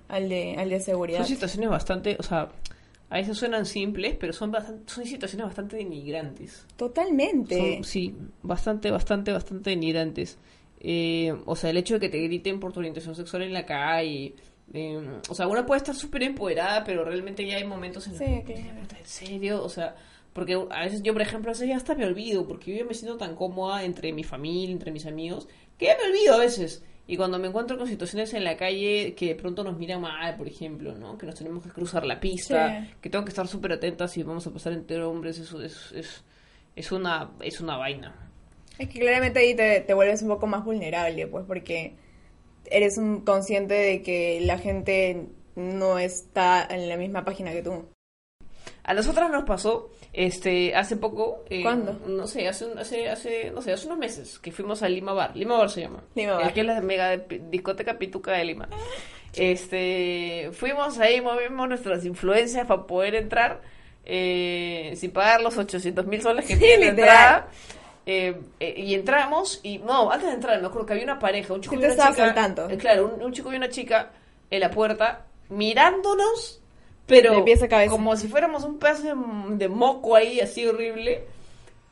[0.10, 1.20] al, de, al de seguridad.
[1.20, 2.50] Son situaciones bastante, o sea,
[3.10, 6.66] a veces suenan simples, pero son bastante, son situaciones bastante denigrantes.
[6.76, 7.76] Totalmente.
[7.76, 10.38] Son, sí, bastante, bastante, bastante denigrantes.
[10.82, 13.66] Eh, o sea, el hecho de que te griten por tu orientación sexual en la
[13.66, 14.36] calle.
[14.74, 18.20] eh, o sea, una puede estar súper empoderada, pero realmente ya hay momentos en los
[18.20, 18.54] Sí, que...
[18.54, 18.80] claro.
[19.00, 19.64] ¿En serio?
[19.64, 19.96] O sea,
[20.34, 22.86] porque a veces yo, por ejemplo, a veces ya hasta me olvido, porque yo ya
[22.86, 26.38] me siento tan cómoda entre mi familia, entre mis amigos, que ya me olvido a
[26.38, 26.84] veces.
[27.12, 30.36] Y cuando me encuentro con situaciones en la calle que de pronto nos miran mal,
[30.38, 31.18] por ejemplo, ¿no?
[31.18, 32.94] Que nos tenemos que cruzar la pista, Sí.
[33.02, 36.24] que tengo que estar súper atenta si vamos a pasar entre hombres, eso es, es,
[36.76, 38.14] es, una, es una vaina.
[38.78, 41.96] Es que claramente ahí te, te vuelves un poco más vulnerable, pues, porque
[42.66, 47.88] eres un consciente de que la gente no está en la misma página que tú.
[48.84, 51.44] A nosotras nos pasó, este, hace poco.
[51.50, 51.94] eh, ¿Cuándo?
[52.08, 55.14] No sé, hace, un- hace, hace, no sé, hace unos meses que fuimos a Lima
[55.14, 55.36] Bar.
[55.36, 56.02] Lima Bar se llama.
[56.16, 56.46] Lima Bar.
[56.46, 58.68] Aquí es la mega discoteca pituca de Lima.
[59.34, 63.62] Este, fuimos ahí, movimos nuestras influencias para poder entrar
[64.06, 67.48] eh, sin pagar los 800 mil soles que Sí, tiene la entrada.
[68.06, 71.54] Eh, eh, y entramos y no, antes de entrar me acuerdo que había una pareja,
[71.54, 72.24] un chico Sí y una chica.
[72.72, 74.12] eh, claro, un, un chico y una chica
[74.50, 76.60] en la puerta mirándonos,
[77.10, 77.92] pero De pies a cabeza.
[77.92, 81.24] como si fuéramos un pedazo de, de moco ahí, así horrible.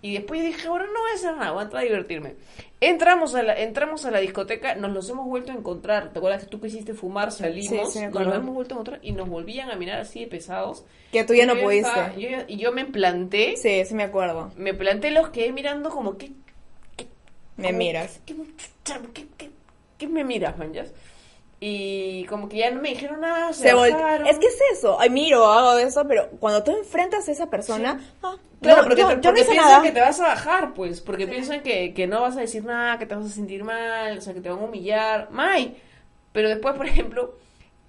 [0.02, 2.36] Y después dije, bueno, no voy a hacer nada, voy a entrar a divertirme.
[2.80, 6.14] Entramos a la, entramos a la discoteca, nos los hemos vuelto a encontrar.
[6.14, 7.32] ¿Te acuerdas que tú quisiste fumar?
[7.32, 10.20] Salimos, Sí, sí nos los hemos vuelto a encontrar y nos volvían a mirar así
[10.22, 10.86] de pesados.
[11.12, 11.90] Que tú ya no Yo pudiste.
[11.90, 14.52] estaba- yo y yo me planté, Sí, sí me acuerdo.
[14.56, 16.32] me planté, los quedé mirando como que...
[17.58, 18.22] Me como, miras.
[18.28, 18.36] ¿Qué,
[18.86, 19.52] qué, qué- qué-
[19.98, 20.94] qué me miras, manjas?
[21.60, 23.70] Y como que ya no me dijeron nada, se, Se.
[24.30, 25.00] Es que es eso.
[25.00, 29.02] Ay, miro, hago eso, pero cuando tú enfrentas a esa persona, ah, Claro, no, porque,
[29.02, 29.82] yo, te- yo porque no piensan nada.
[29.84, 32.98] que te vas a bajar, pues, porque piensan que, que no vas a decir nada,
[33.00, 35.78] que te vas a sentir mal, o sea, que te van a humillar, ¡may!
[36.32, 37.36] Pero después, por ejemplo,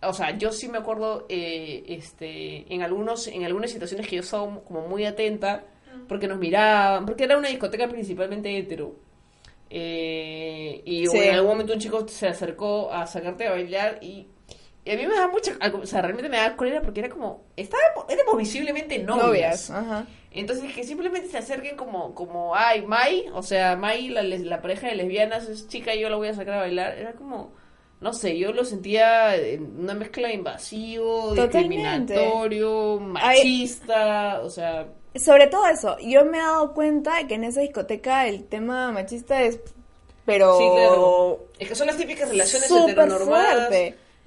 [0.03, 4.23] o sea, yo sí me acuerdo, eh, este, en algunos, en algunas situaciones que yo
[4.23, 5.65] estaba como muy atenta,
[6.07, 8.95] porque nos miraban, porque era una discoteca principalmente hetero.
[9.71, 11.19] Eh, y Sí.
[11.19, 14.27] en algún momento un chico se acercó a sacarte a bailar y,
[14.85, 17.45] y a mí me da mucha, o sea, realmente me da cólera porque era como,
[17.57, 19.25] estábamos, éramos visiblemente novias.
[19.27, 20.07] Novias, ajá.
[20.31, 24.89] Entonces, que simplemente se acerquen como, como ay, Mai, o sea, Mai, la, la pareja
[24.89, 26.99] de lesbianas es chica y yo la voy a sacar a bailar.
[26.99, 27.53] Era como,
[28.01, 32.15] no sé, yo lo sentía en una mezcla de invasivo, Totalmente.
[32.15, 37.45] discriminatorio, machista, o sea, Sobre todo eso, yo me he dado cuenta de que en
[37.45, 39.59] esa discoteca el tema machista es,
[40.25, 41.47] pero sí, claro.
[41.59, 43.71] Es que son las típicas relaciones heteronormadas.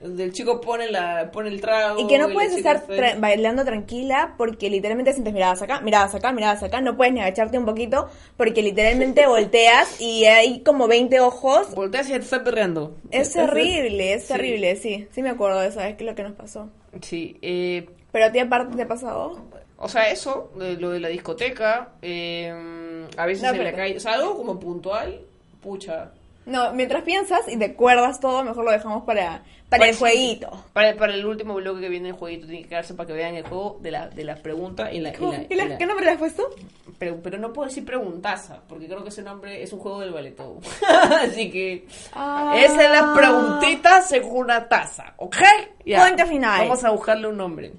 [0.01, 1.99] Del chico pone la pone el trago.
[2.01, 6.31] Y que no puedes estar tra- bailando tranquila porque literalmente sientes miradas acá, miradas acá,
[6.31, 6.81] miradas acá.
[6.81, 11.75] No puedes ni agacharte un poquito porque literalmente volteas y hay como 20 ojos.
[11.75, 12.95] Volteas y ya te está perreando.
[13.11, 14.33] Es terrible, es Sí.
[14.33, 15.07] terrible, sí.
[15.11, 16.67] Sí me acuerdo de esa vez que es lo que nos pasó.
[17.03, 19.39] Sí, eh, Pero a ti aparte te ha pasado.
[19.81, 23.97] O sea, eso, de lo de la discoteca, eh, a veces No, en la calle,
[23.97, 25.21] o sea, algo como puntual,
[25.61, 26.11] pucha.
[26.45, 30.49] No, mientras piensas y te acuerdas todo, mejor lo dejamos para, para el jueguito.
[30.73, 33.35] Para, para el último bloque que viene el jueguito, tiene que quedarse para que vean
[33.35, 35.09] el juego de la, de la pregunta y la...
[35.09, 35.33] y ¿Cómo?
[35.33, 36.49] la- ¿Y la- y la- ¿Qué nombre le has puesto?
[36.97, 40.11] pero, pero no puedo decir preguntaza, porque creo que ese nombre es un juego del
[40.11, 40.59] baletodo.
[41.21, 41.85] Así que...
[42.13, 42.55] Ah.
[42.57, 45.37] Esa es la preguntita según una taza, ¿ok?
[45.85, 46.61] Punto final.
[46.61, 47.71] Vamos a buscarle un nombre.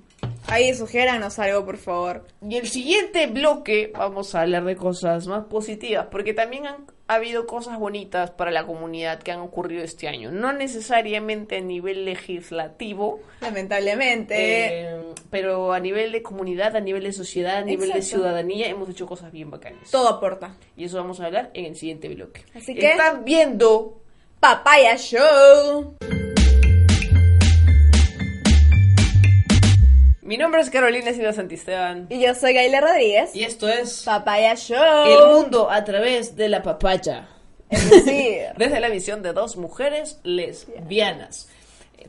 [0.48, 2.24] Ahí, sugiéranos algo, por favor.
[2.46, 7.16] Y el siguiente bloque vamos a hablar de cosas más positivas, porque también han ha
[7.16, 10.30] habido cosas bonitas para la comunidad que han ocurrido este año.
[10.30, 14.34] No necesariamente a nivel legislativo, Lamentablemente.
[14.38, 14.96] eh,
[15.30, 19.06] pero a nivel de comunidad, a nivel de sociedad, a nivel de ciudadanía, hemos hecho
[19.06, 19.90] cosas bien bacanas.
[19.90, 20.56] todo aporta.
[20.74, 22.44] Y eso vamos a hablar en el siguiente bloque.
[22.54, 24.00] Así que- Están viendo
[24.40, 25.96] Papaya Show.
[30.24, 32.06] Mi nombre es Carolina Silva Santisteban.
[32.08, 33.34] Y yo soy Gaila Rodríguez.
[33.34, 35.04] Y esto es Papaya Show.
[35.04, 37.26] El mundo a través de la papaya.
[37.68, 41.48] Es decir, Desde la visión de dos mujeres lesbianas.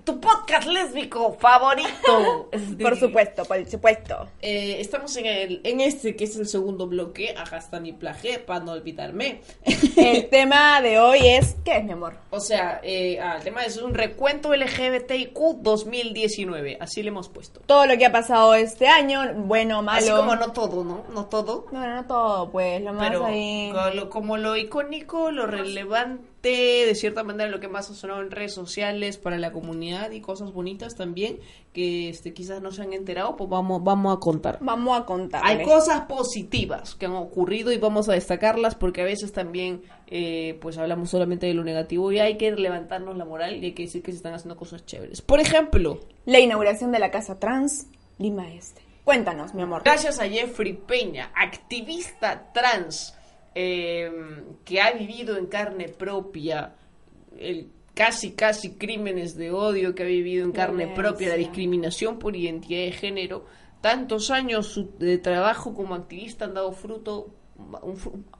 [0.04, 2.50] Tu podcast lésbico favorito.
[2.82, 4.28] Por supuesto, por supuesto.
[4.42, 7.34] eh, estamos en, el, en este que es el segundo bloque.
[7.38, 9.42] Acá está mi plaje, para no olvidarme.
[9.96, 12.16] El tema de hoy es ¿qué es, mi amor?
[12.32, 16.78] o sea, eh, ah, el tema es un recuento LGBTIQ 2019.
[16.82, 17.62] Así le hemos puesto.
[17.66, 20.00] Todo lo que ha pasado este año, bueno, malo.
[20.00, 21.06] Así como no todo, ¿no?
[21.13, 21.68] No todo.
[21.72, 23.72] No, no todo, pues, lo más Pero ahí.
[23.72, 28.21] como lo, como lo icónico, lo relevante, de cierta manera, lo que más ha sonado
[28.21, 31.39] en redes sociales para la comunidad y cosas bonitas también
[31.71, 34.58] que este, quizás no se han enterado, pues vamos, vamos a contar.
[34.62, 35.41] Vamos a contar.
[35.43, 40.58] Hay cosas positivas que han ocurrido y vamos a destacarlas porque a veces también eh,
[40.62, 43.84] pues hablamos solamente de lo negativo y hay que levantarnos la moral y hay que
[43.84, 45.21] decir que se están haciendo cosas chéveres.
[45.21, 48.82] Por ejemplo, La inauguración de la Casa Trans, Lima Este.
[49.03, 49.82] Cuéntanos, mi amor.
[49.84, 53.13] Gracias a Jeffrey Peña, activista trans
[53.56, 54.12] eh,
[54.66, 56.76] que ha vivido en carne propia
[57.38, 61.04] el casi casi crímenes de odio que ha vivido en carne Violencia.
[61.04, 63.46] propia, la discriminación por identidad de género,
[63.82, 67.36] tantos años de trabajo como activista han dado fruto,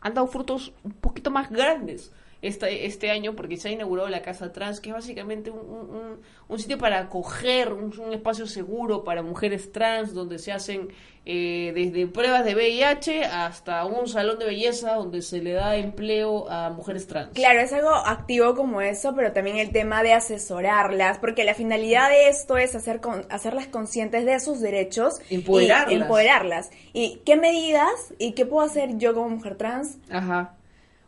[0.02, 2.12] han dado frutos un poquito más grandes
[2.44, 5.90] este, este año porque se ha inaugurado la Casa Trans, que es básicamente un, un-
[5.96, 10.90] un- un sitio para acoger, un, un espacio seguro para mujeres trans, donde se hacen
[11.26, 16.50] eh, desde pruebas de VIH hasta un salón de belleza donde se le da empleo
[16.52, 17.30] a mujeres trans.
[17.34, 22.10] Claro, es algo activo como eso, pero también el tema de asesorarlas, porque la finalidad
[22.10, 25.16] de esto es hacer con- hacerlas conscientes de sus derechos.
[25.30, 25.92] Empoderarlas.
[25.92, 26.72] Y empoderarlas.
[26.92, 29.98] ¿Y qué medidas y qué puedo hacer yo como mujer trans?
[30.10, 30.56] Ajá.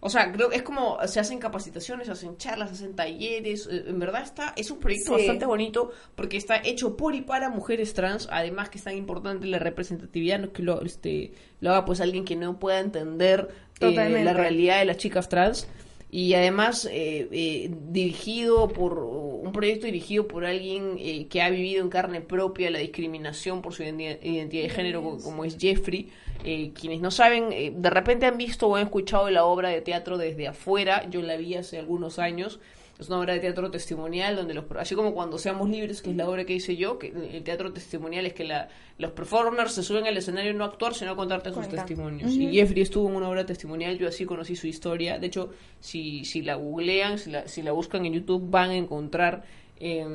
[0.06, 3.68] O sea, creo que es como se hacen capacitaciones, se hacen charlas, se hacen talleres.
[3.72, 5.18] eh, En verdad está es un proyecto Sí.
[5.18, 8.28] bastante bonito porque está hecho por y para mujeres trans.
[8.32, 12.24] Además que es tan importante la representatividad, no que lo, este, lo haga pues alguien
[12.24, 13.50] que no pueda entender
[13.82, 15.68] eh, la realidad de las chicas trans.
[16.17, 21.84] Y además eh, eh, dirigido por un proyecto dirigido por alguien eh, que ha vivido
[21.84, 26.10] en carne propia la discriminación por su identi- identidad de género co- como es Jeffrey.
[26.45, 29.82] Eh, quienes no saben, eh, de repente han visto o han escuchado la obra de
[29.82, 31.06] teatro desde afuera.
[31.10, 32.62] Yo la vi hace algunos años.
[32.97, 36.15] Es una obra de teatro testimonial donde los así como cuando seamos libres, que es
[36.15, 39.84] la obra que hice yo, que el teatro testimonial es que la, los performers se
[39.84, 42.31] suben al escenario no a actuar, sino a contarte sus testimonios.
[42.31, 45.19] Y Jeffrey estuvo en una obra testimonial, yo así conocí su historia.
[45.19, 48.75] De hecho, si, si la googlean, si la, si la buscan en YouTube, van a
[48.75, 49.43] encontrar
[49.77, 50.08] eh,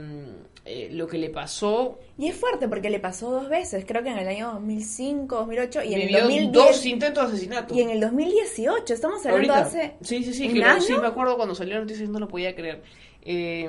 [0.73, 1.99] eh, lo que le pasó.
[2.19, 5.83] Y es fuerte porque le pasó dos veces, creo que en el año 2005, 2008
[5.85, 7.75] y en el Vivió 2010 dos intentos de asesinato.
[7.75, 9.69] y en el 2018, estamos hablando Ahorita.
[9.69, 10.81] hace Sí, sí, sí, un año.
[10.81, 12.83] sí, me acuerdo cuando salió la noticia y no lo podía creer.
[13.23, 13.69] Eh,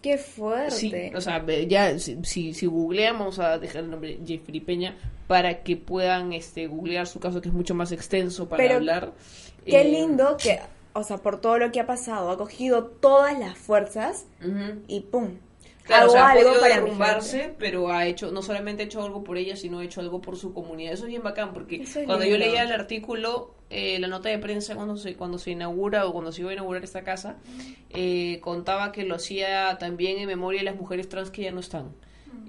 [0.00, 0.70] Qué fuerte.
[0.70, 4.96] Sí, o sea, ya si, si, si googlean, vamos a dejar el nombre Jeffrey Peña
[5.26, 9.12] para que puedan este googlear su caso que es mucho más extenso para Pero hablar.
[9.64, 10.58] Qué Eh, lindo que,
[10.94, 14.26] o sea, por todo lo que ha pasado, ha cogido todas las fuerzas
[14.88, 15.36] y ¡pum!
[15.84, 18.86] Claro, hago o sea, ha algo podido para derrumbarse, pero ha hecho, no solamente ha
[18.86, 20.92] hecho algo por ella, sino ha hecho algo por su comunidad.
[20.92, 24.38] Eso es bien bacán, porque Eso cuando yo leía el artículo, eh, la nota de
[24.38, 27.36] prensa cuando se, cuando se inaugura o cuando se iba a inaugurar esta casa,
[27.90, 31.60] eh, contaba que lo hacía también en memoria de las mujeres trans que ya no
[31.60, 31.92] están.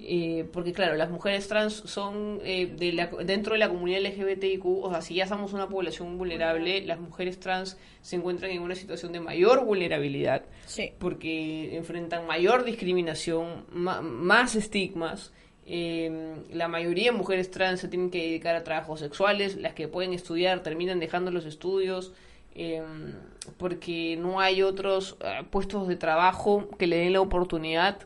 [0.05, 4.65] Eh, porque claro, las mujeres trans son eh, de la- dentro de la comunidad LGBTIQ,
[4.65, 8.75] o sea, si ya somos una población vulnerable, las mujeres trans se encuentran en una
[8.75, 10.91] situación de mayor vulnerabilidad Sí.
[10.99, 15.31] porque enfrentan mayor discriminación, ma- más estigmas.
[15.65, 19.87] Eh, la mayoría de mujeres trans se tienen que dedicar a trabajos sexuales, las que
[19.87, 22.11] pueden estudiar terminan dejando los estudios
[22.55, 22.83] eh,
[23.57, 27.99] porque no hay otros eh, puestos de trabajo que le den la oportunidad.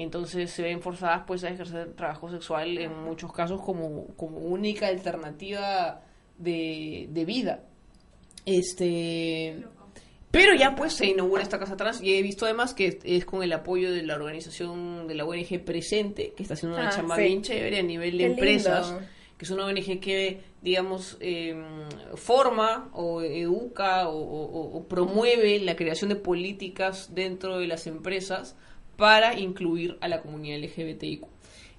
[0.00, 4.86] Entonces se ven forzadas pues a ejercer trabajo sexual en muchos casos como, como única
[4.88, 6.00] alternativa
[6.38, 7.64] de, de vida.
[8.46, 9.64] Este
[10.30, 13.24] pero ya pues se inaugura esta casa trans y he visto además que es, es
[13.24, 16.92] con el apoyo de la organización de la ONG Presente, que está haciendo una Ah,
[16.92, 17.22] chamba sí.
[17.24, 19.06] bien chévere a nivel de Qué empresas, lindo.
[19.36, 21.60] que es una ONG que, digamos, eh,
[22.14, 28.56] forma o educa o, o- o promueve la creación de políticas dentro de las empresas
[29.00, 31.24] para incluir a la comunidad LGBTIQ.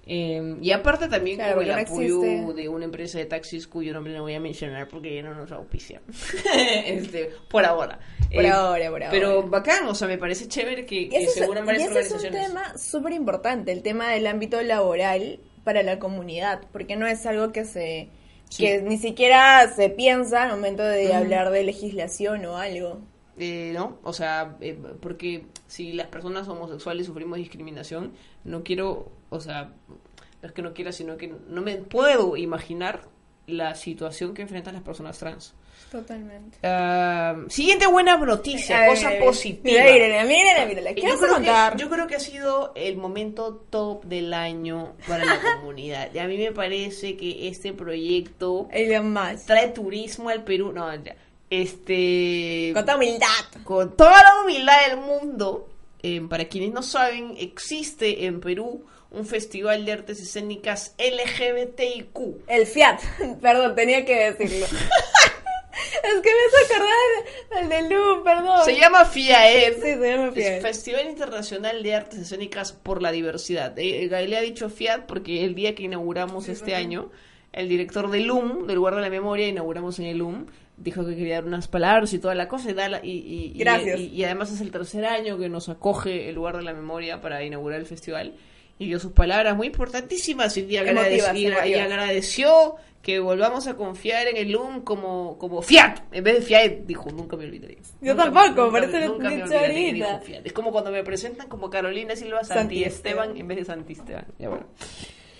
[0.04, 2.54] Eh, y aparte también Claro, con el no apoyo existe.
[2.60, 5.52] de una empresa de taxis cuyo nombre no voy a mencionar porque ya no nos
[5.52, 6.02] auspicia.
[6.86, 8.00] este, por ahora.
[8.34, 9.10] Por Eh, ahora, por ahora.
[9.12, 11.66] Pero bacán, o sea, me parece chévere que, Y que ese, se es, unan y
[11.68, 12.48] varias ese es un organizaciones.
[12.48, 17.52] tema súper importante, el tema del ámbito laboral para la comunidad, porque no es algo
[17.52, 18.08] que se
[18.48, 18.64] Sí.
[18.64, 23.00] que ni siquiera se piensa al momento de hablar de legislación o algo.
[23.38, 23.98] Eh, ¿No?
[24.02, 28.12] O sea, eh, porque si las personas homosexuales sufrimos discriminación,
[28.44, 33.08] no quiero, o sea, no es que no quiera, sino que no me puedo imaginar
[33.46, 35.54] la situación que enfrentan las personas trans.
[35.90, 36.58] Totalmente.
[36.62, 39.82] Ah, siguiente buena noticia, A cosa ver, positiva.
[39.82, 40.90] Mira, mírala, mírala.
[40.90, 41.72] Eh, ¿Qué yo creo contar?
[41.74, 46.10] Que, yo creo que ha sido el momento top del año para la comunidad.
[46.12, 49.46] Y a mí me parece que este proyecto El más.
[49.46, 50.70] trae turismo al Perú.
[50.70, 51.16] No, ya.
[51.52, 52.70] Este.
[52.72, 53.44] Con toda humildad.
[53.64, 55.68] con toda la humildad del mundo.
[56.02, 62.48] eh, para quienes no saben, existe en Perú un festival de artes escénicas LGBTIQ.
[62.48, 63.00] El Fiat.
[63.42, 64.66] Perdón, tenía que decirlo.
[66.02, 68.64] es que me hizo acordar del de Lu, perdón.
[68.64, 69.74] Se llama FIAED.
[69.74, 70.62] Sí, se llama Es Fiat.
[70.62, 73.78] Festival Internacional de Artes Escénicas por la Diversidad.
[73.78, 77.10] Eh, eh, le ha dicho FIAT porque el día que inauguramos este año,
[77.52, 81.14] el director del LUM, del lugar de la memoria, inauguramos en el LUM, dijo que
[81.16, 82.70] quería dar unas palabras y toda la cosa.
[82.70, 84.00] Y, da la- y, y- y- Gracias.
[84.00, 87.20] y- y además es el tercer año que nos acoge el lugar de la memoria
[87.20, 88.34] para inaugurar el festival.
[88.78, 90.88] Y dio sus palabras muy importantísimas y, agradec-
[91.20, 91.80] Emotivas, y- y emotivas.
[91.82, 96.72] agradeció que volvamos a confiar en el LUM como, como Fiat, en vez de FIAT,
[96.86, 97.76] dijo, nunca me olvidaré.
[98.00, 100.46] Yo Nunca- tampoco, nunca lo nunca me olvidaré que dijo Fiat.
[100.46, 103.40] Es como cuando me presentan como Carolina Silva Santi, Santi Esteban, Esteban.
[103.40, 104.24] en vez de Santi Esteban.
[104.38, 104.66] Ya bueno.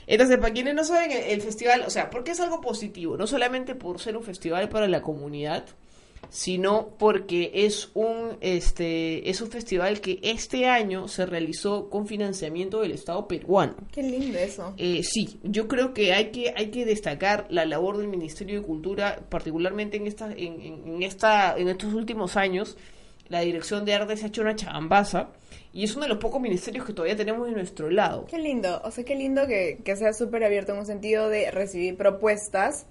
[0.06, 3.26] Entonces, para quienes no saben, el, el festival, o sea, porque es algo positivo, no
[3.26, 5.64] solamente por ser un festival para la comunidad,
[6.30, 12.80] sino porque es un este es un festival que este año se realizó con financiamiento
[12.80, 13.74] del Estado peruano.
[13.92, 14.72] Qué lindo eso.
[14.78, 18.66] Eh, sí, yo creo que hay que hay que destacar la labor del Ministerio de
[18.66, 22.76] Cultura, particularmente en esta en, en- en esta en estos últimos años.
[23.28, 25.28] La Dirección de Arte se ha hecho una chambaza
[25.72, 28.26] y es uno de los pocos ministerios que todavía tenemos de nuestro lado.
[28.26, 28.80] Qué lindo.
[28.84, 32.86] O sea, qué lindo que, que sea súper abierto en un sentido de recibir propuestas.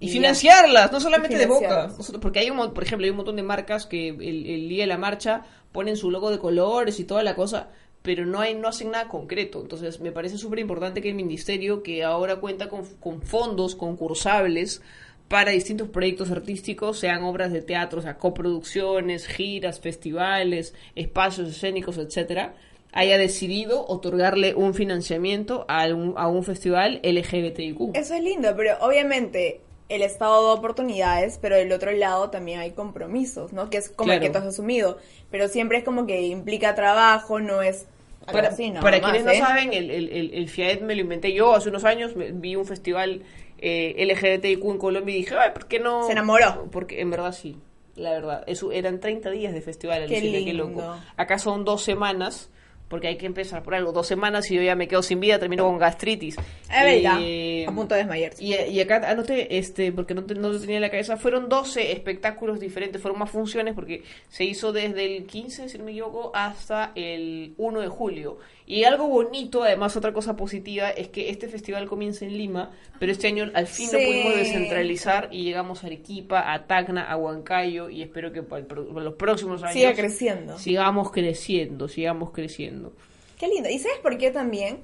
[0.00, 1.90] Y financiarlas, no solamente de boca.
[2.20, 4.86] porque hay un, por ejemplo, hay un montón de marcas que el, el día de
[4.86, 7.68] la marcha ponen su logo de colores y toda la cosa,
[8.02, 9.60] pero no hay no hacen nada concreto.
[9.60, 14.82] Entonces, me parece súper importante que el ministerio, que ahora cuenta con, con fondos concursables
[15.28, 21.98] para distintos proyectos artísticos, sean obras de teatro, o sea, coproducciones, giras, festivales, espacios escénicos,
[21.98, 22.54] etcétera,
[22.92, 27.96] haya decidido otorgarle un financiamiento a un, a un festival LGBTIQ.
[27.96, 32.70] Eso es lindo, pero obviamente el Estado da oportunidades, pero del otro lado también hay
[32.72, 33.68] compromisos, ¿no?
[33.70, 34.98] Que es como el que tú has asumido.
[35.30, 37.86] Pero siempre es como que implica trabajo, no es
[38.30, 39.24] Para, así, nada para quienes ¿eh?
[39.26, 42.16] no saben, el, el, el, el FIAED me lo inventé yo hace unos años.
[42.16, 43.22] me- vi un festival
[43.58, 46.06] eh, LGBTIQ en Colombia y dije, ay, ¿por qué no?
[46.06, 46.68] Se enamoró.
[46.70, 47.56] Porque en verdad sí,
[47.96, 48.44] la verdad.
[48.46, 50.64] Eso eran 30 días de festival, Qué alucina, qué lindo.
[50.68, 50.96] loco.
[51.16, 52.50] Acá son dos semanas,
[52.88, 53.92] porque hay que empezar por algo.
[53.92, 56.36] Dos semanas y yo ya me quedo sin vida, termino con gastritis.
[56.38, 57.18] Es verdad.
[57.20, 58.44] Y- A punto de desmayarse.
[58.44, 61.92] y, y acá anoté, este, porque no, te- no tenía en la cabeza, fueron 12
[61.92, 66.30] espectáculos diferentes, fueron más funciones porque se hizo desde el 15, si no me equivoco,
[66.34, 68.38] hasta el 1 de julio.
[68.66, 73.12] Y algo bonito, además otra cosa positiva, es que este festival comienza en Lima, pero
[73.12, 77.90] este año al fin lo pudimos descentralizar y llegamos a Arequipa, a Tacna, a Huancayo
[77.90, 80.58] y espero que para, el pro- para los próximos años Siga creciendo.
[80.58, 82.94] sigamos creciendo, sigamos creciendo.
[83.38, 83.68] Qué lindo.
[83.68, 84.78] ¿Y sabes por qué también?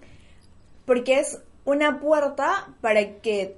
[0.85, 3.57] Porque es una puerta para que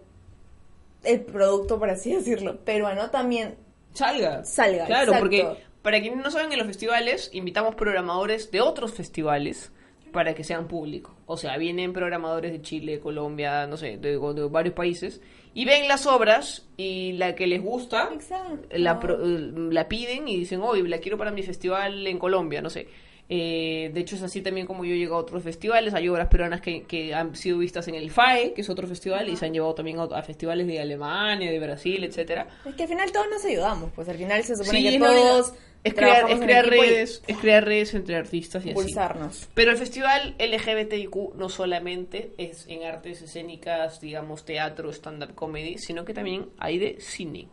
[1.03, 3.57] el producto, por así decirlo, peruano también
[3.93, 4.45] salga.
[4.45, 5.19] Salga, Claro, exacto.
[5.21, 5.49] porque
[5.83, 9.73] para quienes no saben, en los festivales invitamos programadores de otros festivales
[10.13, 11.13] para que sean públicos.
[11.27, 15.21] O sea, vienen programadores de Chile, Colombia, no sé, de, de varios países
[15.55, 18.11] y ven las obras y la que les gusta
[18.71, 22.71] la, pro- la piden y dicen, oye, la quiero para mi festival en Colombia, no
[22.71, 22.87] sé.
[23.35, 25.95] Eh, de hecho, es así también como yo he llegado a otros festivales.
[25.95, 29.29] Hay obras peruanas que, que han sido vistas en el FAE, que es otro festival,
[29.29, 32.47] y se han llevado también a, a festivales de Alemania, de Brasil, etcétera.
[32.67, 35.55] Es que al final todos nos ayudamos, pues al final se supone Sí, que todos
[35.85, 38.79] es crear, es crear y redes, es crear redes entre artistas y así.
[38.79, 39.49] impulsarnos.
[39.55, 46.05] Pero el festival LGBTIQ no solamente es en artes escénicas, digamos, teatro, stand-up comedy, sino
[46.05, 47.49] que también hay de cine.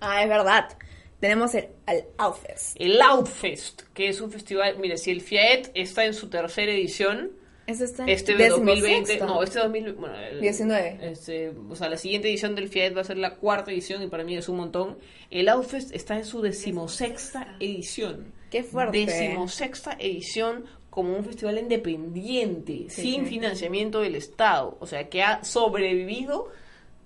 [0.00, 0.76] Ah, es verdad.
[1.20, 2.76] Tenemos el al Outfest.
[2.78, 7.32] El Outfest, que es un festival, mire, si el FIAET está en su tercera edición,
[7.66, 9.26] Este décimo 2020, sexto.
[9.26, 10.98] no, este 2020, bueno, el- 19.
[11.02, 14.06] este, o sea, la siguiente edición del FIAET va a ser la cuarta edición y
[14.06, 14.98] para mí es un montón.
[15.30, 18.32] El Outfest está en su decimosexta edición.
[18.50, 19.04] Qué fuerte.
[19.06, 23.30] Decimosexta edición como un festival independiente, Sí, sin sí.
[23.30, 26.48] financiamiento del Estado, o sea, que ha sobrevivido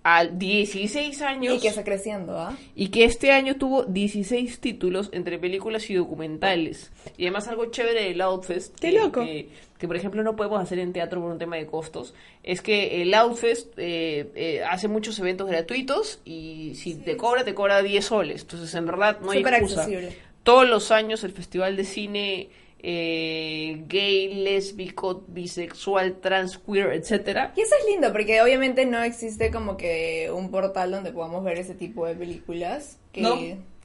[0.02, 2.56] a 16 años Y que está creciendo, ¿ah?
[2.74, 6.90] y que este año tuvo 16 títulos entre películas y documentales.
[7.18, 9.20] Y además algo chévere del Outfest, ¡Qué que, loco!
[9.24, 9.48] Que,
[9.78, 13.02] que, por ejemplo no podemos hacer en teatro por un tema de costos, es que
[13.02, 18.04] el Outfest eh, eh, hace muchos eventos gratuitos y si te cobra, te cobra 10
[18.04, 18.42] soles.
[18.42, 19.82] Entonces en verdad no hay Súper excusa.
[19.82, 20.16] accesible.
[20.42, 22.48] Todos los años el Festival de Cine
[22.82, 29.50] eh, gay, lésbico, bisexual, trans, queer, etcétera, Y eso es lindo, porque obviamente no existe
[29.50, 32.98] como que un portal donde podamos ver ese tipo de películas.
[33.12, 33.20] Que...
[33.20, 33.36] ¿no?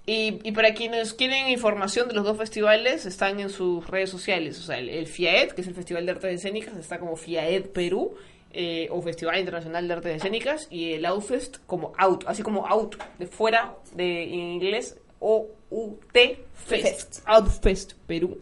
[0.07, 4.59] Y, y para quienes quieren información de los dos festivales, están en sus redes sociales.
[4.59, 7.69] O sea, el, el FIAED, que es el Festival de Artes Escénicas, está como FIAED
[7.71, 8.13] Perú,
[8.53, 12.95] eh, o Festival Internacional de Artes Escénicas, y el Outfest como Out, así como Out,
[13.17, 16.83] de fuera, de en inglés, O-U-T Fest.
[16.83, 17.21] Fest.
[17.25, 18.39] Outfest Perú.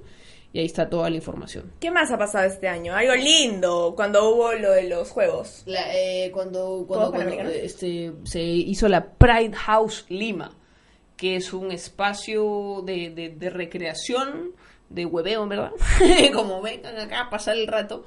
[0.54, 1.72] Y ahí está toda la información.
[1.80, 2.96] ¿Qué más ha pasado este año?
[2.96, 5.64] Algo lindo, cuando hubo lo de los juegos.
[5.66, 10.56] La, eh, cuando cuando, ¿Juegos cuando, eh, este, se hizo la Pride House Lima,
[11.18, 14.52] que es un espacio de, de, de recreación,
[14.90, 15.72] de hueveo, ¿verdad?
[16.34, 18.06] Como vengan acá a pasar el rato.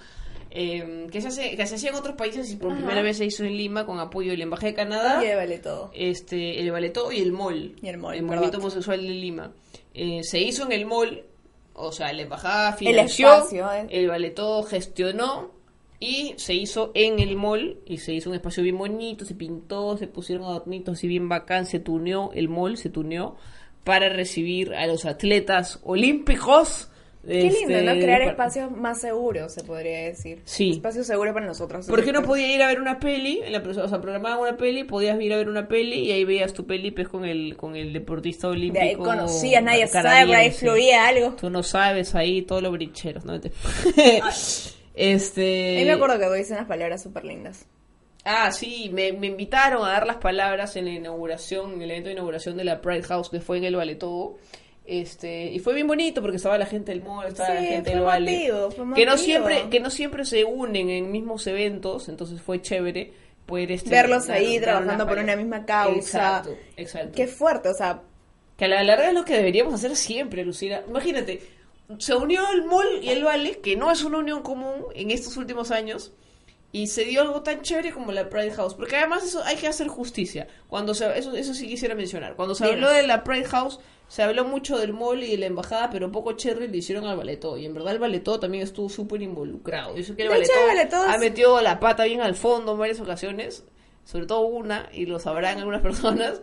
[0.53, 2.79] eh, que, se hace, que se hacía en otros países y por Ajá.
[2.79, 5.59] primera vez se hizo en Lima con apoyo de la Embajada de Canadá, Y vale
[5.59, 5.91] todo.
[5.95, 8.23] este, el Baleto y el MOL, Y el MOL, el.
[8.23, 9.53] Movimiento Homosexual de Lima.
[9.95, 11.25] Eh, se hizo en el MOL,
[11.77, 13.87] o sea, la Embajada El financió, espacio, eh.
[13.91, 15.51] el Baleto gestionó
[16.01, 19.97] y se hizo en el mall y se hizo un espacio bien bonito, se pintó,
[19.97, 23.37] se pusieron adornitos así bien bacán, se tuneó el mall, se tuneó
[23.85, 26.91] para recibir a los atletas olímpicos.
[27.27, 27.93] Qué lindo, este, ¿no?
[27.95, 30.43] Crear pa- espacios más seguros, se podría decir.
[30.45, 30.71] Sí.
[30.73, 31.87] Espacios seguros para nosotros.
[31.87, 33.41] ¿Por qué no podía ir a ver una peli?
[33.45, 36.25] En la, o sea, programaban una peli, podías ir a ver una peli y ahí
[36.25, 38.83] veías tu peli pues, con el con el deportista olímpico.
[38.85, 41.33] De ahí conocías, nadie sabe, por ahí fluía algo.
[41.33, 43.35] Tú no sabes ahí todos los bricheros, ¿no?
[43.35, 43.51] este.
[45.77, 47.67] A mí me acuerdo que dice unas palabras súper lindas.
[48.25, 52.09] Ah, sí, me, me invitaron a dar las palabras en la inauguración, en el evento
[52.09, 54.37] de inauguración de la Pride House que fue en el Vale Todo.
[54.87, 58.03] Este, y fue bien bonito porque estaba la gente del mall, estaba la gente del
[58.03, 58.51] Vale.
[58.95, 63.13] que no siempre, que no siempre se unen en mismos eventos, entonces fue chévere
[63.47, 65.97] poder este, Verlos ahí trabajando por una misma causa.
[65.99, 67.13] Exacto, exacto.
[67.17, 68.03] Qué fuerte, o sea,
[68.57, 70.83] Que a la larga es lo que deberíamos hacer siempre, Lucila.
[70.89, 71.43] Imagínate,
[71.99, 75.37] se unió el MOL y el Vale, que no es una unión común en estos
[75.37, 76.13] últimos años,
[76.73, 78.75] y se dio algo tan chévere como la Pride House.
[78.75, 80.47] Porque además eso hay que hacer justicia.
[80.69, 82.37] Cuando se, eso, eso sí quisiera mencionar.
[82.37, 82.85] Cuando se Dinos.
[82.85, 86.13] habló de la Pride House, se habló mucho del MOL y de la embajada, pero
[86.13, 87.57] poco cherry le hicieron al Valetó.
[87.57, 89.97] Y en verdad el Valetó también estuvo súper involucrado.
[89.97, 93.65] Yo sé que el ha metido la pata bien al fondo en varias ocasiones.
[94.05, 96.41] Sobre todo una, y lo sabrán algunas personas.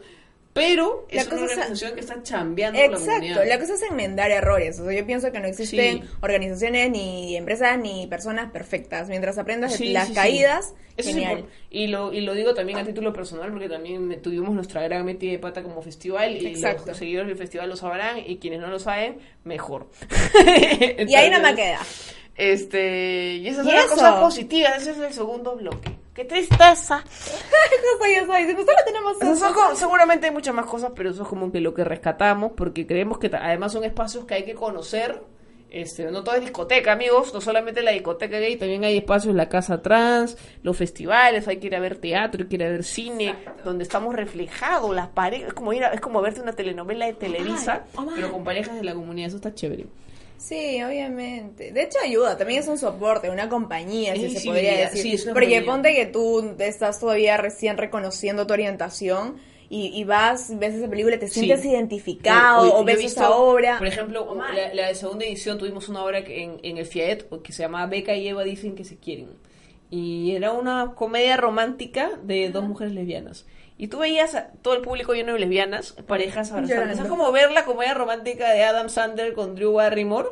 [0.54, 3.12] Pero La es una es- organización que está chambeando la exacto.
[3.12, 3.48] comunidad.
[3.48, 4.80] La cosa es enmendar errores.
[4.80, 6.10] O sea, yo pienso que no existen Sí.
[6.22, 9.10] organizaciones, ni empresas, ni personas perfectas.
[9.10, 11.46] Mientras aprendas Sí, las sí, caídas, Eso es genial.
[11.72, 15.04] y lo y lo digo también a título personal porque también me- tuvimos nuestra gran
[15.06, 16.84] metida de pata como festival y Exacto.
[16.86, 19.90] los seguidores del festival lo sabrán y quienes no lo saben mejor
[21.08, 21.80] y ahí no me queda.
[22.36, 23.96] Este, y esas ¿Y son las eso?
[23.96, 25.92] cosas positivas, ese es el segundo bloque.
[26.14, 27.00] ¡Qué tristeza!
[27.02, 29.18] Justo yo diciendo, solo tenemos
[29.54, 32.86] co- seguramente hay muchas más cosas, pero eso es como que lo que rescatamos, porque
[32.86, 35.22] creemos que además son espacios que hay que conocer.
[35.72, 39.50] Este, no todo es discoteca, amigos, no solamente la discoteca gay, también hay espacios, la
[39.50, 42.84] casa trans, los festivales, hay que ir a ver teatro, hay que ir a ver
[42.84, 43.36] cine,
[43.66, 47.14] donde estamos reflejados, las parejas, es como ir a- es como verte una telenovela de
[47.14, 48.12] Televisa, oh my.
[48.14, 49.88] pero con parejas de la comunidad, eso está chévere.
[50.46, 51.72] Sí, obviamente.
[51.72, 55.02] De hecho ayuda, también es un soporte, una compañía, si se podría decir.
[55.02, 55.66] sí, es Porque compañía.
[55.66, 59.38] ponte que tú estás todavía recién reconociendo tu orientación
[59.70, 61.70] y, y vas, ves esa película, te sientes Sí.
[61.70, 63.78] identificado o ves esa obra.
[63.78, 67.54] Por ejemplo, la, la segunda edición tuvimos una obra que en, en el FIAET que
[67.54, 69.30] se llama Beca y Eva dicen que se quieren.
[69.90, 73.46] Y era una comedia romántica de dos mujeres lesbianas.
[73.78, 76.52] Y tú veías a todo el público lleno de lesbianas, parejas.
[76.52, 76.68] Eso
[77.04, 80.30] es como ver la comedia romántica de Adam Sandler con Drew Barrymore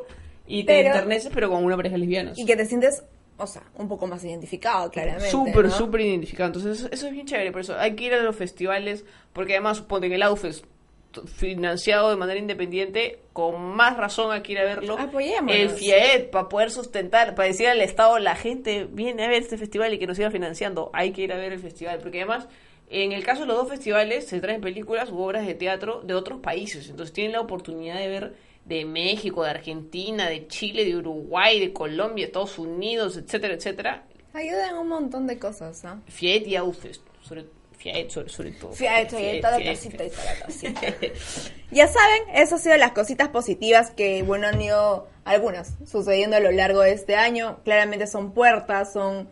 [0.47, 2.33] y te Pero- enterneces, pero con una pareja lesbiana.
[2.35, 3.03] Y que te sientes,
[3.37, 5.29] o sea, un poco más identificado, claramente.
[5.31, 5.71] Súper, ¿no?
[5.71, 6.47] súper identificado.
[6.53, 7.51] Entonces, eso, es bien chévere.
[7.51, 10.63] Por eso hay que ir a los festivales, porque además, ponte en el Outfest,
[11.11, 14.97] t- financiado de manera independiente, con más razón hay que ir a verlo.
[14.99, 15.55] Apoyémonos.
[15.55, 19.57] El FIAED, para poder sustentar, para decir al Estado, la gente viene a ver este
[19.57, 20.91] festival y que nos siga financiando.
[20.93, 22.47] Hay que ir a ver el festival, porque además.
[22.93, 26.13] En el caso de los dos festivales se traen películas u obras de teatro de
[26.13, 28.35] otros países, entonces tienen la oportunidad de ver
[28.65, 34.77] de México, de Argentina, de Chile, de Uruguay, de Colombia, Estados Unidos, etcétera, etcétera, Ayudan
[34.77, 36.01] un montón de cosas, ¿no?
[36.07, 37.45] Fiat y Outfest, sobre
[37.77, 38.71] Fiat sobre, sobre todo.
[38.71, 40.21] Fiat, y toda la Fiat, tacita y Fiat.
[40.21, 40.81] toda la tacita.
[41.71, 46.39] Ya saben, esas han sido las cositas positivas que, bueno, han ido algunas sucediendo a
[46.39, 47.59] lo largo de este año.
[47.63, 49.29] Claramente son puertas, son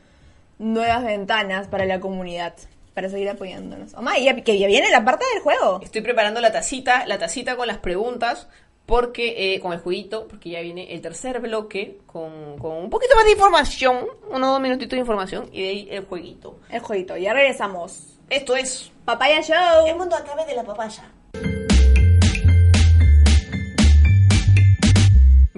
[0.58, 2.56] nuevas ventanas para la comunidad,
[3.00, 3.94] para seguir apoyándonos.
[3.94, 5.80] Omar, ya, que ya viene la parte del juego.
[5.82, 8.50] Estoy preparando la tacita, la tacita con las preguntas,
[8.86, 13.16] porque eh, con el jueguito, porque ya viene el tercer bloque con, con un poquito
[13.16, 16.60] más de información, unos dos minutitos de información, y de ahí el jueguito.
[16.70, 18.20] El jueguito, ya regresamos.
[18.30, 19.88] Esto es Papaya Show.
[19.88, 21.10] El mundo a través de la papaya.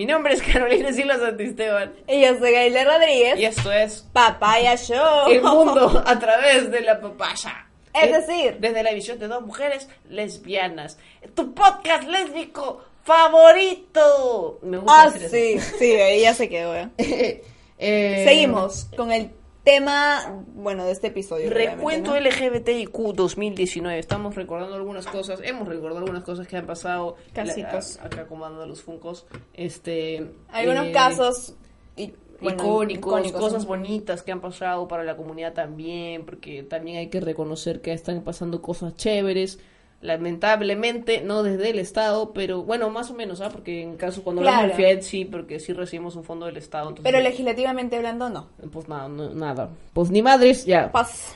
[0.02, 3.38] Mi nombre es Carolina Silva Santisteban, Y yo soy Gaila Rodríguez.
[3.38, 5.30] y esto es Papaya Show.
[5.30, 7.68] El mundo a través de la papaya.
[7.94, 10.98] Es decir- desde la visión de dos mujeres lesbianas.
[11.36, 14.58] Tu podcast lésbico favorito.
[14.64, 16.76] Me gusta Ah, sí, sí, ahí ya se quedó.
[16.76, 16.90] ¿eh?
[17.84, 19.30] Eh, Seguimos con el
[19.64, 21.50] tema, bueno, de este episodio.
[21.50, 22.20] Recuento ¿no?
[22.20, 24.00] LGBTIQ 2019.
[24.00, 25.40] Estamos recordando algunas cosas.
[25.44, 27.16] Hemos recordado algunas cosas que han pasado.
[27.34, 27.98] Casitos.
[27.98, 29.26] La- acá comando los funcos.
[29.54, 30.32] Este.
[30.50, 31.56] Algunos eh, casos
[31.96, 37.08] y, bueno, icónicos, cosas bonitas que han pasado para la comunidad también, porque también hay
[37.10, 39.60] que reconocer que están pasando cosas chéveres,
[40.02, 43.50] lamentablemente no desde el Estado, pero bueno, más o menos, ¿ah?
[43.50, 44.78] Porque en caso cuando hablamos Claro.
[44.78, 48.48] del FIED sí, porque sí recibimos un fondo del Estado, entonces, Pero legislativamente hablando, no.
[48.72, 50.92] pues nada, no- nada, pues ni madres, ya.
[50.92, 51.36] Paz.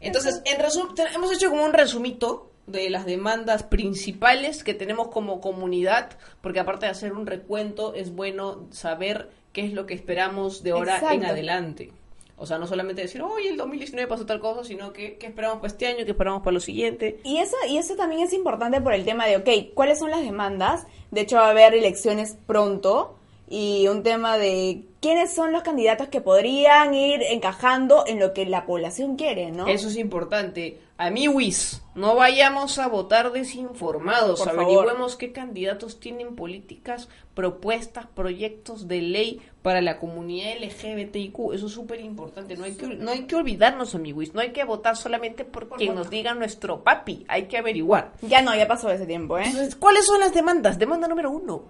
[0.00, 5.08] Entonces, en resum- te- hemos hecho como un resumito de las demandas principales que tenemos
[5.08, 6.10] como comunidad,
[6.40, 10.70] porque aparte de hacer un recuento, es bueno saber qué es lo que esperamos de
[10.70, 11.92] ahora en adelante.
[12.40, 15.58] O sea, no solamente decir, oye, el 2019 pasó tal cosa, sino que qué esperamos
[15.58, 17.20] para este año, qué esperamos para lo siguiente.
[17.22, 20.22] Y eso, y eso también es importante por el tema de, ok, ¿cuáles son las
[20.22, 20.86] demandas?
[21.10, 26.08] De hecho, va a haber elecciones pronto y un tema de quiénes son los candidatos
[26.08, 29.66] que podrían ir encajando en lo que la población quiere, ¿no?
[29.66, 30.78] Eso es importante.
[30.96, 34.40] Amiguis, no vayamos a votar desinformados.
[34.40, 35.16] Por favor.
[35.18, 41.52] Qué candidatos tienen políticas, propuestas, proyectos de ley para la comunidad LGBTIQ.
[41.54, 42.56] Eso es súper importante.
[42.56, 44.32] No hay que no hay que olvidarnos, amiguis.
[44.34, 47.24] No hay que votar solamente por quien nos diga nuestro papi.
[47.28, 48.12] Hay que averiguar.
[48.22, 49.44] Ya no, ya pasó ese tiempo, ¿eh?
[49.46, 50.78] Entonces, ¿cuáles son las demandas?
[50.78, 51.62] Demanda número uno.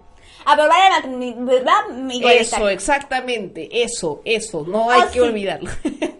[0.45, 1.73] Aprobar el matri- ¿verdad?
[2.23, 3.83] Eso, exactamente.
[3.83, 4.65] Eso, eso.
[4.67, 5.19] No hay Ah, que sí.
[5.19, 5.69] olvidarlo.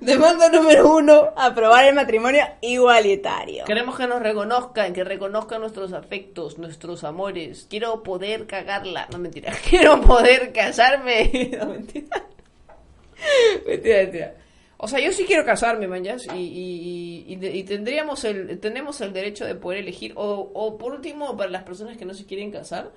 [0.00, 1.32] Demanda número uno.
[1.36, 3.64] Aprobar el matrimonio igualitario.
[3.64, 7.66] Queremos que nos reconozcan, que reconozcan nuestros afectos, nuestros amores.
[7.68, 9.08] Quiero poder cagarla.
[9.12, 9.52] No, mentira.
[9.68, 11.30] Quiero poder casarme.
[11.58, 12.26] No, mentira.
[13.66, 14.34] mentira, mentira.
[14.80, 19.12] O sea, yo sí quiero casarme, manjas, y, y, y, y tendríamos el, tenemos el
[19.12, 22.52] derecho de poder elegir, o, o por último, para las personas que no se quieren
[22.52, 22.92] casar,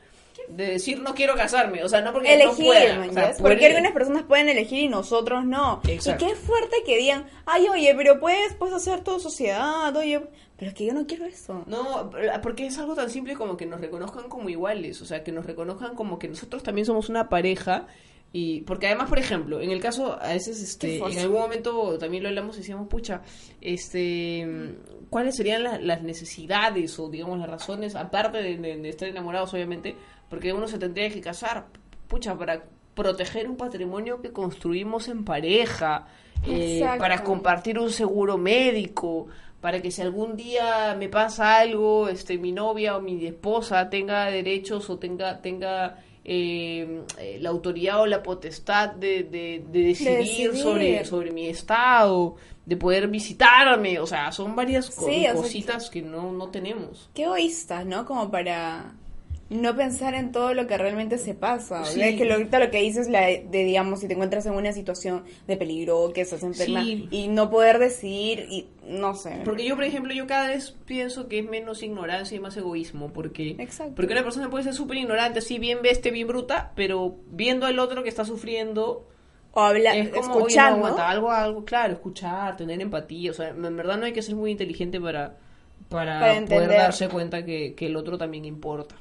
[0.50, 4.24] de decir no quiero casarme, o sea, no porque elegir, no pueda, porque algunas personas
[4.24, 5.82] pueden elegir y nosotros no.
[5.88, 6.26] Exacto.
[6.26, 10.22] Y qué fuerte que digan, ay, oye, pero puedes, puedes hacer tu sociedad, oye,
[10.58, 11.64] pero es que yo no quiero eso.
[11.68, 12.12] No,
[12.44, 15.46] porque es algo tan simple como que nos reconozcan como iguales, o sea, que nos
[15.46, 17.88] reconozcan como que nosotros también somos una pareja
[18.34, 22.24] y porque además, por ejemplo, en el caso a veces este en algún momento también
[22.24, 23.24] lo hablamos y decíamos, pucha,
[23.60, 24.48] este
[25.10, 29.54] ¿cuáles serían la- las necesidades o digamos las razones aparte de, de- de estar enamorados
[29.54, 29.96] obviamente,
[30.32, 31.68] porque uno se tendría que casar,
[32.08, 32.64] pucha, para
[32.96, 36.08] proteger un patrimonio que construimos en pareja,
[36.48, 39.28] eh, para compartir un seguro médico,
[39.62, 44.26] para que si algún día me pasa algo, este, mi novia o mi esposa tenga
[44.26, 50.18] derechos o tenga, tenga eh, eh, la autoridad o la potestad de, de- de decidir,
[50.18, 50.56] decidir.
[50.58, 56.02] Sobre, sobre mi estado, de poder visitarme, o sea, son varias o sea, cositas que
[56.02, 57.10] no, no tenemos.
[57.14, 58.06] Qué egoístas, ¿no?
[58.06, 58.94] Como para
[59.52, 61.84] no pensar en todo lo que realmente se pasa.
[61.84, 62.02] Sí.
[62.02, 64.72] Es que lo- ahorita lo que dices la de, digamos, si te encuentras en una
[64.72, 67.08] situación de peligro que estás enferma Sí.
[67.12, 69.42] y no poder decidir y no sé.
[69.44, 73.12] Porque yo, por ejemplo, yo cada vez pienso que es menos ignorancia y más egoísmo,
[73.12, 73.94] porque, Exacto.
[73.96, 77.78] porque una persona puede ser súper ignorante, así bien bestia, bien bruta, pero viendo al
[77.80, 79.06] otro que está sufriendo,
[79.54, 80.78] o habla, es como, oye, no, escuchando.
[80.78, 84.36] aguanta, algo, algo, claro, escuchar, tener empatía, o sea, en verdad no hay que ser
[84.36, 85.36] muy inteligente para,
[85.90, 88.96] para, Para poder darse cuenta que, que el otro también importa.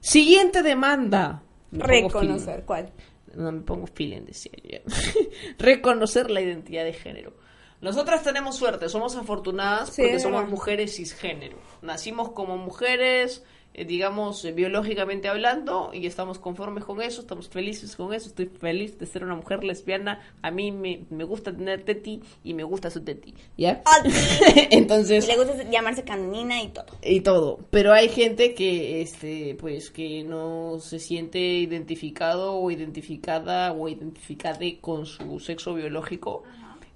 [0.00, 1.42] Siguiente demanda.
[1.70, 2.64] Me reconocer.
[2.64, 2.92] ¿Cuál?
[3.34, 4.78] No me pongo feeling, decía yo.
[5.58, 7.32] Reconocer la identidad de género.
[7.80, 11.58] Nosotras tenemos suerte, somos afortunadas Sí, porque somos mujeres cisgénero.
[11.82, 13.44] Nacimos como mujeres,
[13.76, 18.28] eh, digamos, eh, biológicamente hablando, y estamos conformes con eso, estamos felices con eso.
[18.28, 20.20] Estoy feliz de ser una mujer lesbiana.
[20.42, 23.34] A mí me, me gusta tener teti y me gusta su teti.
[23.56, 23.82] ¿Ya?
[24.70, 26.86] Entonces le gusta llamarse canina y todo.
[27.02, 27.58] y todo.
[27.70, 34.78] Pero hay gente que, este, pues, que no se siente identificado o identificada o identificade
[34.80, 36.44] con su sexo biológico.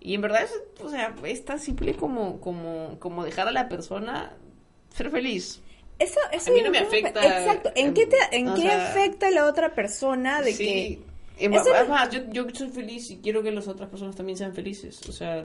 [0.01, 3.69] Y en verdad, es, o sea, es tan simple como, como, como dejar a la
[3.69, 4.33] persona
[4.95, 5.61] ser feliz.
[5.99, 7.73] Eso, eso A mí no me afecta, Exacto.
[7.75, 10.65] ¿En qué, te, en qué sea, afecta a la otra persona de sí.
[10.65, 11.09] que...
[11.45, 14.17] En Eso verdad, es- más, yo, yo soy feliz y quiero que las otras personas
[14.17, 15.01] también sean felices.
[15.09, 15.45] O sea,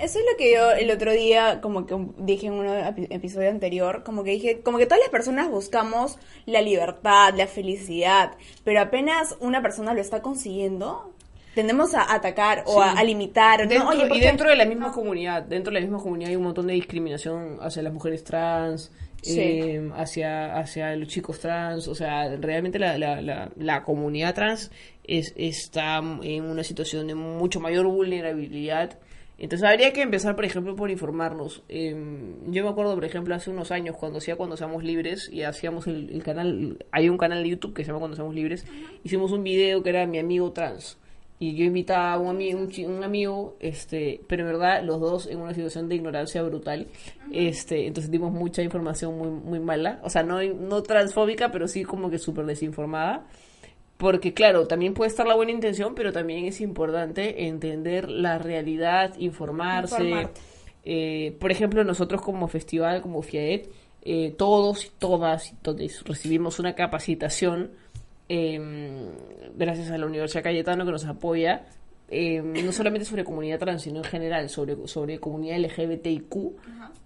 [0.00, 3.48] Eso es lo que yo el otro día, como que dije en un epi- episodio
[3.48, 8.32] anterior, como que dije, como que todas las personas buscamos la libertad, la felicidad,
[8.64, 11.12] pero apenas una persona lo está consiguiendo,
[11.54, 12.98] tendemos a atacar o a, Sí.
[12.98, 13.60] a limitar.
[13.62, 13.68] ¿no?
[13.68, 16.36] Dentro, Oye, ¿por y dentro de la misma comunidad, dentro de la misma comunidad hay
[16.36, 18.90] un montón de discriminación hacia las mujeres trans,
[19.22, 19.40] Sí.
[19.40, 24.70] eh, hacia, hacia los chicos trans, o sea, realmente la, la, la, la comunidad trans
[25.04, 28.98] es, está en una situación de mucho mayor vulnerabilidad.
[29.40, 31.62] Entonces habría que empezar, por ejemplo, por informarnos.
[31.68, 31.94] Eh,
[32.48, 35.86] yo me acuerdo, por ejemplo, hace unos años cuando hacía Cuando Seamos Libres y hacíamos
[35.86, 38.66] el, el canal, hay un canal de YouTube que se llama Cuando Seamos Libres,
[39.04, 40.98] hicimos un video que era mi amigo trans
[41.40, 45.38] y yo invitaba a un amigo, un, amigo, este, pero en verdad los dos en
[45.38, 46.88] una situación de ignorancia brutal,
[47.32, 51.84] este, entonces dimos mucha información muy, muy mala, o sea, no, no transfóbica, pero sí
[51.84, 53.26] como que súper desinformada,
[53.98, 59.14] porque claro, también puede estar la buena intención, pero también es importante entender la realidad,
[59.18, 60.28] informarse,
[60.84, 63.68] eh, por ejemplo, nosotros como festival, como FIAET,
[64.02, 67.72] eh, todos y todas y todos recibimos una capacitación
[68.28, 68.60] eh,
[69.56, 71.66] gracias a la Universidad Cayetano que nos apoya,
[72.10, 76.34] eh, no solamente sobre comunidad trans, sino en general sobre, sobre comunidad LGBTIQ,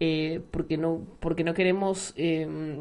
[0.01, 2.81] eh, porque, no, porque no queremos eh,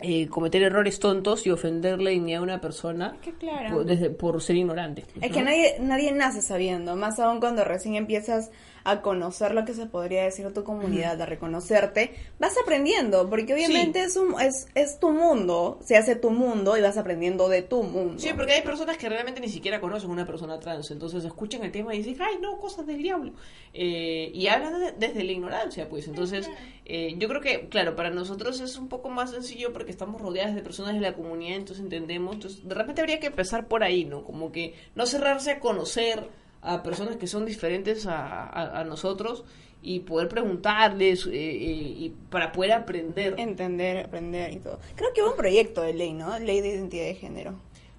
[0.00, 3.76] eh, cometer errores tontos y ofenderle ni a una persona Que claro.
[3.76, 5.04] por, desde- por ser ignorante.
[5.20, 5.36] Es ¿no?
[5.36, 8.50] que nadie, nadie nace sabiendo, más aún cuando recién empiezas
[8.84, 14.02] a conocer lo que se podría decir tu comunidad, a reconocerte, vas aprendiendo, porque obviamente
[14.02, 17.82] es, un, es, es tu mundo, se hace tu mundo y vas aprendiendo de tu
[17.82, 18.14] mundo.
[18.18, 21.62] Sí, porque hay personas que realmente ni siquiera conocen a una persona trans, entonces escuchan
[21.64, 23.32] el tema y dicen, ay, no, cosas del diablo.
[23.74, 26.06] Eh, y hablan de- desde la ignorancia, pues.
[26.08, 26.50] Entonces,
[26.84, 30.54] eh, yo creo que, claro, para nosotros es un poco más sencillo porque estamos rodeadas
[30.54, 32.34] de personas de la comunidad, entonces entendemos.
[32.34, 34.24] Entonces, de repente habría que empezar por ahí, ¿no?
[34.24, 36.26] Como que no cerrarse a conocer
[36.62, 39.44] a personas que son diferentes a, a- nosotros
[39.82, 43.34] y poder preguntarles eh, eh, y para poder aprender.
[43.38, 44.78] Entender, aprender y todo.
[44.94, 46.38] Creo que hubo un proyecto de ley, ¿no?
[46.38, 47.54] Ley de identidad de género.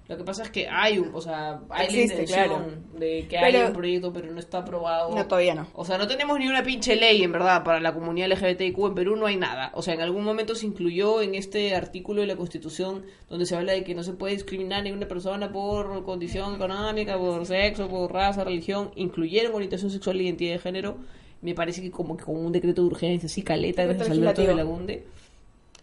[0.06, 2.98] Lo que pasa es que hay un, o sea, hay Existe, la intención claro.
[2.98, 5.14] de que Pero- haya un proyecto, pero no está aprobado.
[5.14, 5.66] No, todavía no.
[5.72, 8.94] O sea, no tenemos ni una pinche ley, en verdad, para la comunidad LGBTIQ en
[8.94, 9.70] Perú no hay nada.
[9.74, 13.56] O sea, en algún momento se incluyó en este artículo de la Constitución donde se
[13.56, 17.88] habla de que no se puede discriminar a ninguna persona por condición económica, por sexo,
[17.88, 18.90] por raza, religión.
[18.96, 20.98] Incluyeron orientación sexual e identidad de género.
[21.40, 24.52] Me parece que como que con un decreto de urgencia, así caleta, gracias de legislativo.
[24.54, 25.06] Lagunde.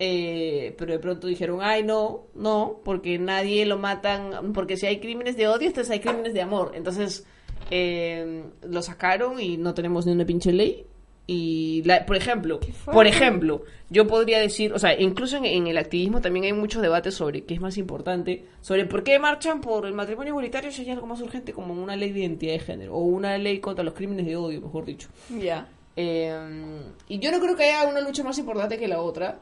[0.03, 4.99] Eh, pero de pronto dijeron, ay, no, no, porque nadie lo matan, porque si hay
[4.99, 6.71] crímenes de odio, entonces hay crímenes de amor.
[6.73, 7.23] Entonces,
[7.69, 10.87] eh, lo sacaron y no tenemos ni una pinche ley.
[11.27, 12.59] Y, la, por ejemplo,
[12.91, 16.81] por ejemplo, yo podría decir, o sea, incluso en, en el activismo también hay muchos
[16.81, 20.81] debates sobre qué es más importante, sobre por qué marchan por el matrimonio igualitario si
[20.81, 23.83] hay algo más urgente como una ley de identidad de género o una ley contra
[23.83, 25.09] los crímenes de odio, mejor dicho.
[25.39, 25.67] Ya.
[25.95, 29.39] Eh, y yo no creo que haya una lucha más importante que la otra,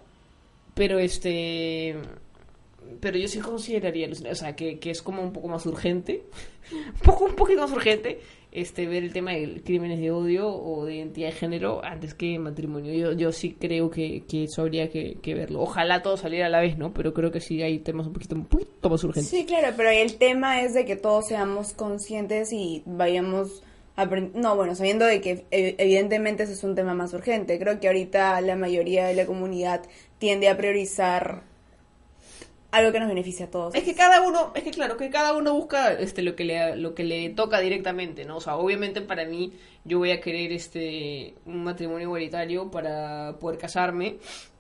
[0.80, 1.94] pero este
[3.02, 6.24] pero yo sí consideraría, o sea, que, que es como un poco más urgente,
[6.72, 8.22] un poco, un poquito más urgente,
[8.54, 12.40] este, ver el tema de crímenes de odio o de identidad de género antes que
[12.40, 12.94] matrimonio.
[12.94, 15.62] Yo, yo sí creo que, que eso habría que, que verlo.
[15.62, 16.94] Ojalá todo saliera a la vez, ¿no?
[16.94, 19.30] Pero creo que sí hay temas un poquito, un poquito más urgentes.
[19.30, 23.64] Sí, claro, pero el tema es de que todos seamos conscientes y vayamos
[24.34, 27.60] no, bueno, sabiendo de que eh, evidentemente ese es un tema más urgente.
[27.60, 29.82] Creo que ahorita la mayoría de la comunidad
[30.20, 31.44] tiende a priorizar
[32.72, 33.74] algo que nos beneficie a todos.
[33.74, 36.76] Es que cada uno, es que claro, que cada uno busca este lo que le
[36.76, 38.38] lo que le toca directamente, ¿no?
[38.38, 39.54] O sea, obviamente para mí
[39.86, 44.18] yo voy a querer este un matrimonio igualitario para poder casarme,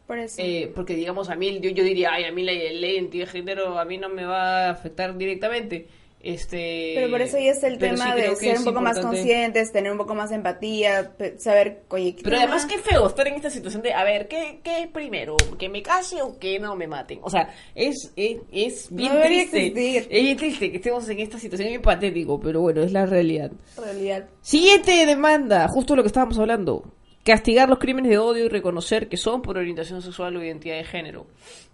[0.07, 0.41] Por eso.
[0.41, 3.25] eh, porque digamos a mí yo, yo diría, ay, a mí la ley en de
[3.27, 5.87] género a mí no me va a afectar directamente.
[6.21, 9.01] Este Pero por eso ya es el tema sí de ser un poco más importante.
[9.23, 12.43] conscientes, tener un poco más de empatía, saber, oye, ¿qué Pero tema?
[12.43, 15.37] además qué feo estar en esta situación de, a ver, ¿qué, qué primero?
[15.57, 17.19] ¿Que me case o que no me maten?
[17.23, 19.67] O sea, es, es, es bien No triste.
[19.67, 20.07] existir.
[20.09, 23.05] Es bien triste que estemos en esta situación, es bien patético, pero bueno, es la
[23.05, 23.51] realidad.
[23.77, 24.25] realidad.
[24.41, 26.83] Siguiente demanda, justo lo que estábamos hablando.
[27.23, 30.83] Castigar los crímenes de odio y reconocer que son por orientación sexual o identidad de
[30.83, 31.27] género.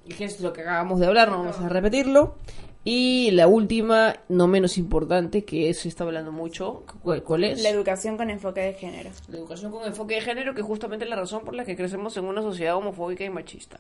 [0.06, 2.36] Y es lo que acabamos de hablar, no vamos a repetirlo.
[2.88, 7.64] Y la última, no menos importante, que se está hablando mucho, ¿cuál, es?
[7.64, 9.10] La educación con enfoque de género.
[9.28, 12.16] La educación con enfoque de género, que es justamente la razón por la que crecemos
[12.16, 13.80] en una sociedad homofóbica y machista.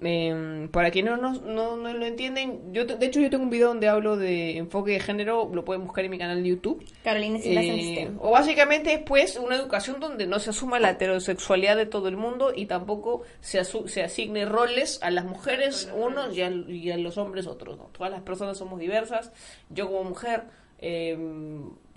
[0.00, 3.68] Eh, para quienes no, no, no, lo entienden, yo de hecho yo tengo un video
[3.68, 6.84] donde hablo de enfoque de género, lo pueden buscar en mi canal de YouTube.
[7.02, 11.76] Carolina Silas Eh, o básicamente es pues una educación donde no se asuma la heterosexualidad
[11.76, 16.36] de todo el mundo y tampoco se, asu- se asigne roles a las mujeres unos
[16.36, 17.76] y a, y a los hombres otros.
[17.76, 17.84] ¿no?
[17.92, 19.32] Todas las personas somos diversas.
[19.68, 20.44] Yo como mujer
[20.78, 21.18] eh,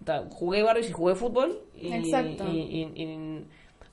[0.04, 1.62] ta- jugué barrios y jugué fútbol.
[1.80, 2.46] Y, Exacto.
[2.52, 3.46] y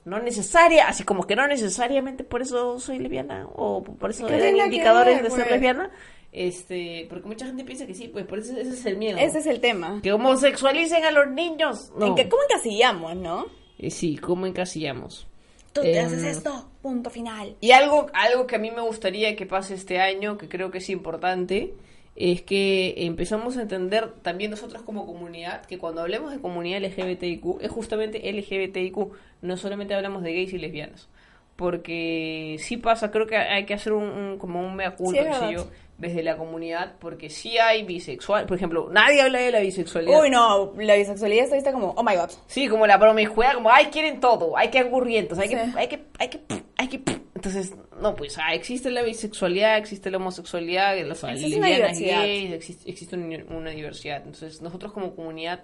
[0.05, 4.57] no necesaria, así como que no necesariamente por eso soy lesbiana o por eso eran
[4.57, 5.51] indicadores ver, de ser pues.
[5.51, 5.91] lesbiana.
[6.31, 9.17] Este, porque mucha gente piensa que sí, pues por eso ese es el miedo.
[9.17, 9.99] Ese es el tema.
[10.03, 11.91] Que homosexualicen a los niños.
[11.97, 12.17] No.
[12.17, 13.47] ¿En ¿Cómo encasillamos, no?
[13.79, 15.27] Eh, sí, ¿cómo encasillamos?
[15.73, 17.55] Tú te Em, haces esto, punto final.
[17.61, 20.79] Y algo, algo que a mí me gustaría que pase este año, que creo que
[20.79, 21.73] es importante,
[22.21, 27.61] es que empezamos a entender también nosotros como comunidad, que cuando hablemos de comunidad LGBTIQ,
[27.61, 28.97] es justamente LGBTIQ,
[29.41, 31.07] no solamente hablamos de gays y lesbianas.
[31.55, 35.53] Porque sí pasa, creo que hay que hacer un, un- como un mea culpa, Sí,
[35.53, 35.67] yo,
[35.97, 40.21] desde la comunidad, porque sí hay bisexual, por ejemplo, nadie habla de la bisexualidad.
[40.21, 42.29] Uy, no, la bisexualidad está vista como, oh my god.
[42.47, 45.71] Sí, como la promiscuidad, como, ay, quieren todo, hay que angurrientos, hay que, Sí.
[45.75, 46.39] hay que, hay que,
[46.77, 47.01] hay que,
[47.39, 53.15] entonces, no, pues, ah, existe la bisexualidad, existe la homosexualidad, las lesbianas, gays, existe, existe
[53.15, 55.63] una, una diversidad, entonces, nosotros como comunidad,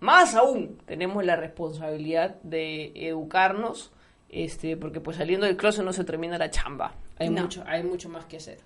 [0.00, 3.92] más aún, tenemos la responsabilidad de educarnos,
[4.28, 7.42] este, porque pues saliendo del closet no se termina la chamba, hay No.
[7.42, 8.58] mucho, hay mucho más que hacer.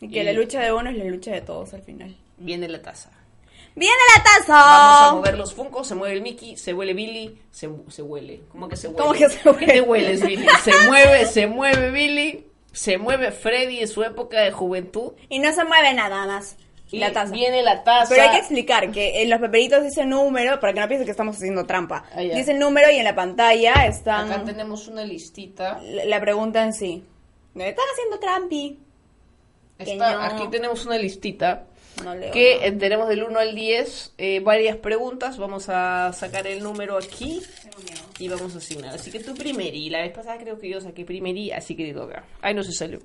[0.00, 2.16] Y que Y- la lucha de uno es la lucha de todos al final.
[2.38, 3.10] Viene la taza.
[3.76, 4.52] ¡Viene la taza!
[4.54, 8.42] Vamos a mover los funcos, se mueve el Mickey, se huele Billy, se, se huele.
[8.50, 8.98] ¿Cómo que se huele?
[9.00, 9.66] ¿Cómo que se huele?
[9.66, 10.46] ¿Qué te hueles, Billy?
[10.64, 15.12] Se mueve, se mueve Billy, se mueve Freddy en su época de juventud.
[15.28, 16.56] Y no se mueve nada más.
[16.92, 17.32] Y la taza.
[17.32, 18.08] viene la taza.
[18.08, 21.12] Pero hay que explicar que en los papelitos dice número, para que no piensen que
[21.12, 22.04] estamos haciendo trampa.
[22.12, 25.78] Ah, dice número y en la pantalla están Acá tenemos una listita.
[25.82, 27.04] la, la pregunta en sí.
[27.54, 28.80] ¿Me están haciendo trampi?
[29.78, 30.20] Está- no.
[30.22, 31.64] Aquí tenemos una listita.
[32.04, 32.32] No leo.
[32.32, 32.66] Que no.
[32.66, 35.38] eh, tenemos del 1 al 10 eh, varias preguntas.
[35.38, 37.42] Vamos a sacar el número aquí
[38.18, 38.94] y vamos a asignar.
[38.94, 39.90] Así que tú primeri.
[39.90, 42.24] La vez pasada creo que yo saqué primeri, así que te toca.
[42.40, 43.00] Ay, no se salió.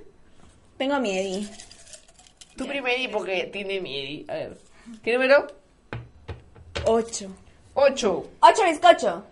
[0.78, 1.46] Tengo miedo.
[2.56, 4.24] Tú primeri porque tiene miedo.
[4.32, 4.58] A ver.
[5.02, 5.46] ¿Qué número?
[6.86, 7.30] Ocho.
[7.74, 8.30] 8.
[8.40, 9.24] Ocho bizcocho.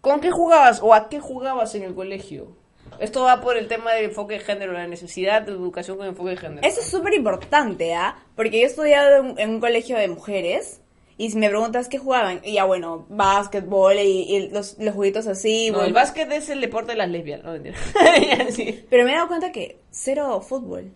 [0.00, 2.56] ¿Con qué jugabas o a qué jugabas en el colegio?
[3.00, 6.30] Esto va por el tema del enfoque de género, la necesidad de educación con enfoque
[6.30, 6.66] de género.
[6.66, 8.16] Eso es súper importante, ¿ah?
[8.36, 10.80] Porque yo he estudiado en, un colegio de mujeres.
[11.16, 15.26] Y si me preguntas qué jugaban, y ya bueno, básquetbol y, y los, los juguitos
[15.26, 15.66] así.
[15.68, 15.88] No, bueno.
[15.88, 18.84] el básquet es el deporte de las lesbianas, no sí.
[18.88, 20.90] Pero me he dado cuenta que cero fútbol.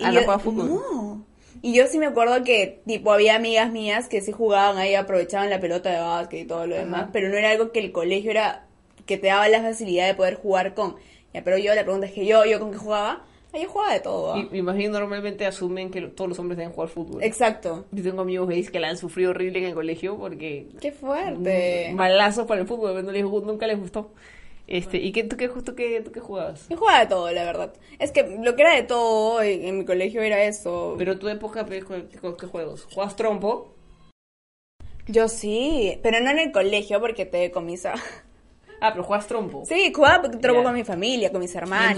[0.00, 0.68] Ah, ¿no juega fútbol?
[0.68, 1.26] No.
[1.60, 5.48] Y yo sí me acuerdo que, tipo, había amigas mías que sí jugaban ahí, aprovechaban
[5.48, 8.32] la pelota de básquet y todo lo demás, pero no era algo que el colegio
[8.32, 8.66] era,
[9.06, 10.96] que te daba la facilidad de poder jugar con.
[11.34, 13.24] Ya, pero yo, la pregunta es que yo, yo con qué jugaba,
[13.54, 14.32] Ah, yo jugaba de todo.
[14.32, 14.38] ¿ah?
[14.38, 17.22] Y, me imagino normalmente asumen que todos los hombres deben jugar fútbol.
[17.22, 17.84] Exacto.
[17.90, 21.92] Yo tengo amigos gays que la han sufrido horrible en el colegio porque Qué fuerte.
[21.94, 24.10] malazos para el fútbol, no les, nunca les gustó.
[24.66, 26.66] Este, ¿y qué, tú, qué, tú, qué, tú qué jugabas?
[26.70, 27.74] Yo jugaba de todo, la verdad.
[27.98, 30.94] Es que lo que era de todo en, en mi colegio era eso.
[30.96, 32.06] Pero tu época, pues, ¿qué,
[32.40, 32.88] qué- juegos?
[32.94, 33.74] ¿Juegas trompo?
[35.08, 37.94] Yo sí, pero no en el colegio porque te decomisa.
[38.84, 39.64] Ah, pero juegas trompo.
[39.64, 40.62] Sí, jugaba trompo Ya.
[40.64, 41.92] con mi familia, con mis hermanas.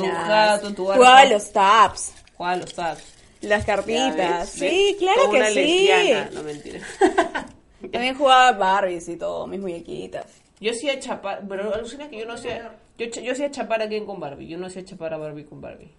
[0.63, 2.13] En tu Jugaba los taps.
[2.37, 3.03] Jugabas los tags.
[3.41, 4.17] Las Ya cartitas.
[4.17, 4.61] ves, Sí,
[4.91, 5.55] ves, claro como que una sí.
[5.55, 6.31] lesbiana.
[6.35, 6.81] No, mentira.
[7.93, 10.27] También jugaba Barbies y todo, mis muñequitas.
[10.61, 13.89] Yo hacía chapar, pero alucina que yo no hacía, yo, ch- yo hacía chapar a
[13.89, 15.91] Ken con Barbie, yo no hacía chapar a Barbie con Barbie.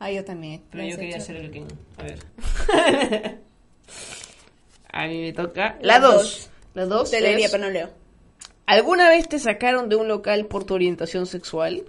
[0.00, 0.62] Ah, yo también.
[0.70, 1.66] Pero yo quería hacer el Ken.
[1.98, 2.18] A ver.
[4.92, 5.76] a mí me toca.
[5.80, 6.14] La La 2.
[6.14, 6.50] dos.
[6.74, 7.10] La 2.
[7.10, 7.90] Te leería, pero no leo.
[8.66, 11.84] ¿Alguna vez te sacaron de un local por tu orientación sexual?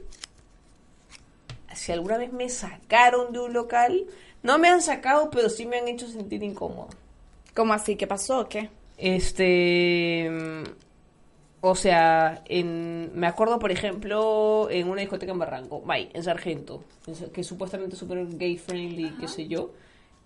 [1.74, 4.06] Si alguna vez me sacaron de un local,
[4.44, 6.88] no me han sacado, pero sí me han hecho sentir incómodo.
[7.54, 7.96] ¿Cómo así?
[7.96, 8.42] ¿Qué pasó?
[8.42, 8.70] o ¿Qué?
[8.98, 10.30] Este.
[10.30, 10.64] mm,
[11.62, 16.84] O sea, en, me acuerdo, por ejemplo, en una discoteca en Barranco, May, en Sargento,
[17.08, 19.72] en- que supuestamente es súper gay friendly, qué sé yo.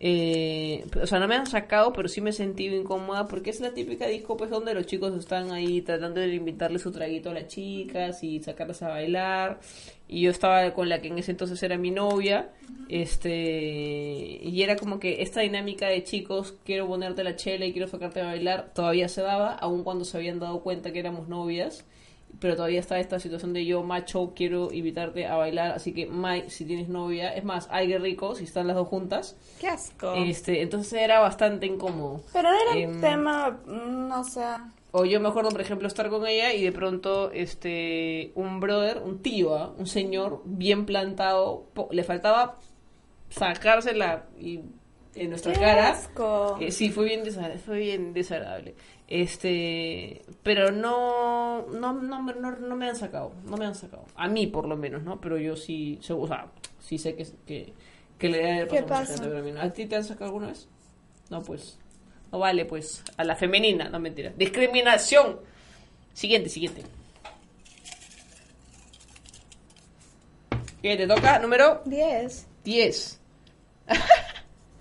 [0.02, 3.60] Eh, o sea, no me han sacado, pero sí me he sentido incómoda porque es
[3.60, 7.34] la típica disco, pues, donde los chicos están ahí tratando de invitarle su traguito a
[7.34, 9.60] las chicas y sacarlas a bailar.
[10.08, 12.50] Y yo estaba con la que en ese entonces era mi novia,
[12.88, 17.88] este, y era como que esta dinámica de chicos, quiero ponerte la chela y quiero
[17.88, 21.86] sacarte a bailar, todavía se daba, aun cuando se habían dado cuenta que éramos novias
[22.40, 26.50] pero todavía está esta situación de yo, macho, quiero invitarte a bailar, así que, Mai,
[26.50, 29.36] si tienes novia, es más, ay, qué rico, si están las dos juntas.
[29.60, 30.14] Qué asco.
[30.16, 32.22] Este, entonces era bastante incómodo.
[32.32, 34.44] Pero era Em, un tema, mm, no sé.
[34.92, 39.02] O yo me acuerdo, por ejemplo, estar con ella y de pronto, este, un brother,
[39.06, 39.74] un tío, ¿ah?
[39.78, 42.56] un señor bien plantado, po- le faltaba
[43.30, 44.62] sacársela y
[45.16, 45.90] en nuestra Qué cara.
[45.90, 46.58] asco.
[46.60, 47.22] Eh, sí, fue bien
[47.66, 48.76] fue bien desagradable.
[49.12, 54.06] Este, pero no, no, no, me- no, no me han sacado, no me han sacado.
[54.16, 55.20] A mí, por lo menos, ¿no?
[55.20, 56.46] Pero yo sí, se- o sea,
[56.80, 57.74] sí sé que, que,
[58.20, 59.14] que le debe haber ¿Qué pasa?
[59.14, 59.62] gente, pero a mí no.
[59.62, 60.68] ¿A ti te han sacado alguna vez?
[61.32, 61.80] No, pues.
[62.32, 63.04] No vale, pues.
[63.18, 64.32] A la femenina, no mentira.
[64.38, 65.40] Discriminación.
[66.14, 66.84] Siguiente, siguiente.
[70.84, 71.40] ¿Qué te toca?
[71.40, 72.46] Número 10.
[72.64, 73.20] 10.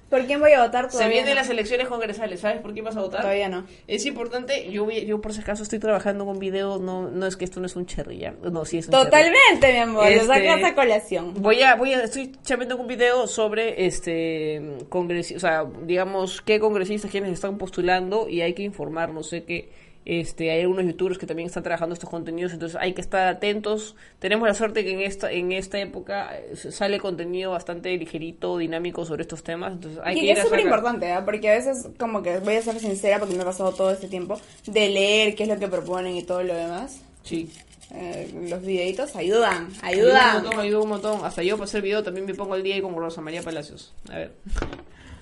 [0.09, 1.17] ¿Por quién voy a votar Se todavía?
[1.17, 1.41] vienen no?
[1.43, 2.41] las elecciones congresales.
[2.41, 3.21] ¿Sabes por quién vas a votar?
[3.21, 3.67] Todavía no.
[3.87, 7.37] Es importante, yo, voy- yo por si acaso estoy trabajando con video, no, no es
[7.37, 8.35] que esto no es un cherry, ¿ya?
[8.43, 9.05] No, sí es un cherry.
[9.05, 10.05] Totalmente, mi amor.
[10.05, 11.35] Lo Este, sacas a colación.
[11.43, 16.41] Voy a, voy a, estoy chambeando con un video sobre este congres, o sea, digamos
[16.41, 19.29] qué congresistas quienes están postulando y hay que informarnos.
[19.29, 19.69] Sé que
[20.09, 23.95] este hay algunos youtubers que también están trabajando estos contenidos, entonces hay que estar atentos.
[24.19, 29.05] Tenemos la suerte que en esta, en esta época eh, sale contenido bastante ligerito, dinámico
[29.05, 31.25] sobre estos temas, entonces hay y que es súper importante, ¿ah?
[31.25, 34.09] porque a veces, como que voy a ser sincera, porque me he pasado todo este
[34.09, 37.01] tiempo, de leer qué es lo que proponen y todo lo demás.
[37.23, 37.51] Sí.
[37.95, 40.43] Eh, los videitos ayudan, Ayuda un ayudan.
[40.43, 41.25] montón, ayuda un montón.
[41.25, 43.95] Hasta yo para hacer video también me pongo al día y como Rosa María Palacios.
[44.11, 44.33] A ver.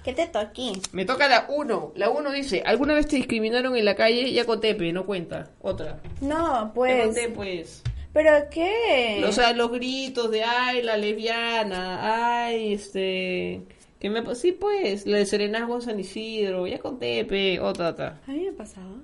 [0.07, 0.71] ¿Qué te toqué?
[0.93, 1.95] Me toca la 1.
[1.97, 4.33] La 1 dice, ¿alguna vez te discriminaron en la calle?
[4.33, 5.51] Ya contepe, no cuenta.
[5.61, 5.99] Otra.
[6.21, 7.07] No, Ya pues.
[7.07, 7.83] conté, pues.
[8.13, 9.25] ¿Pero qué?
[9.27, 13.63] O sea, los gritos de, ay, la lesbiana, ay, este...
[13.99, 14.33] Que me...
[14.37, 16.69] Sí, pues, la de Serenazgo en San Isidro.
[16.69, 17.59] Ya conté, pe.
[17.59, 18.21] Otra, otra.
[18.29, 18.99] A mí me ha pasado.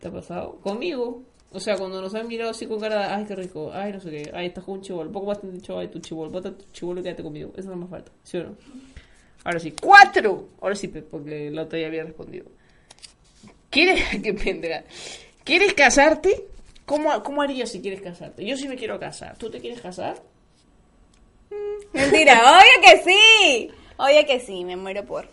[0.00, 0.60] ¿Te ha pasado?
[0.62, 1.20] Conmigo.
[1.50, 4.00] O sea, cuando nos han mirado así con cara de, ay, qué rico, ay, no
[4.00, 5.10] sé qué, ay, estás con un chivolo.
[5.10, 7.52] Poco más te han dicho, ay, tu chivolo, bota tu chivolo y quédate conmigo.
[7.56, 8.54] Eso no me falta, ¿sí o no?
[9.44, 10.48] Ahora sí, cuatro.
[10.60, 12.46] Ahora sí, porque la otra ya había respondido.
[13.70, 14.84] ¿Quieres, qué pendeja.
[15.44, 16.46] ¿Quieres casarte?
[16.84, 18.44] ¿Cómo, ¿Cómo harías si quieres casarte?
[18.44, 19.36] Yo sí me quiero casar.
[19.36, 20.22] ¿Tú te quieres casar?
[21.92, 23.70] Mentira, obvio que sí.
[23.96, 25.28] Obvio que sí, me muero por.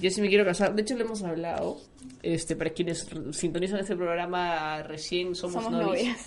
[0.00, 0.74] Yo sí me quiero casar.
[0.74, 1.80] De hecho, lo hemos hablado.
[2.22, 6.18] Este, para quienes sintonizan este programa recién somos, novias.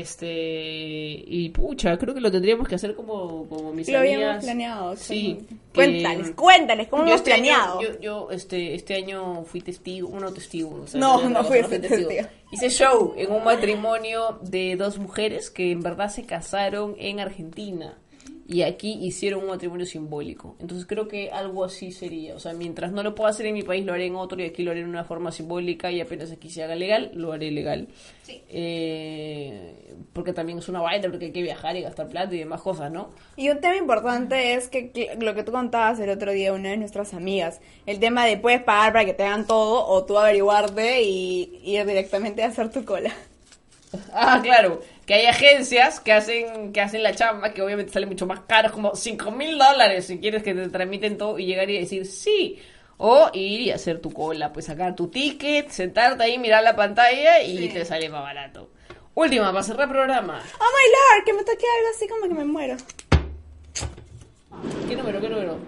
[0.00, 0.26] Este,
[1.26, 4.44] y pucha, creo que lo tendríamos que hacer como, como mis Lo habíamos amigas.
[4.44, 4.96] planeado.
[4.96, 5.38] Sí.
[5.48, 7.80] que- Cuéntales, cuéntales, ¿cómo hemos este año- planeado?
[7.82, 10.82] yo, yo, este, este año fui testigo, uno testigo.
[10.82, 12.10] o sea, No, yo no fui testigo.
[12.50, 17.98] Hice show en un matrimonio de dos mujeres que en verdad se casaron en Argentina.
[18.52, 20.56] Y aquí hicieron un matrimonio simbólico.
[20.60, 22.34] Entonces creo que algo así sería.
[22.34, 24.44] O sea, mientras no lo pueda hacer en mi país, lo haré en otro y
[24.44, 27.50] aquí lo haré en una forma simbólica y apenas aquí se haga legal, lo haré
[27.50, 27.88] legal.
[28.28, 32.60] Eh, porque también es una vaina, porque hay que viajar y gastar plata y demás
[32.60, 33.08] cosas, ¿no?
[33.36, 36.70] Y un tema importante es que que lo que tú contabas el otro día, una
[36.70, 40.18] de nuestras amigas, el tema de puedes pagar para que te hagan todo o tú
[40.18, 43.12] averiguarte y ir directamente a hacer tu cola.
[44.14, 44.80] Ah, claro.
[45.12, 48.72] Que hay agencias que hacen que hacen la chamba, que obviamente sale mucho más caro,
[48.72, 52.58] como 5 mil dólares si quieres que te tramiten todo y llegar y decir sí.
[52.96, 57.42] O ir y hacer tu cola, pues sacar tu ticket, sentarte ahí, mirar la pantalla
[57.42, 58.70] y te sale más barato.
[59.12, 60.42] Última, para cerrar programa.
[60.58, 62.78] Oh my lord, que me toque algo así como que me muero.
[64.88, 65.20] ¿Qué número?
[65.20, 65.58] ¿Qué número?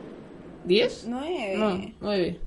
[0.66, 1.02] ¿10?
[1.04, 1.54] Nueve.
[1.58, 2.40] No, 9.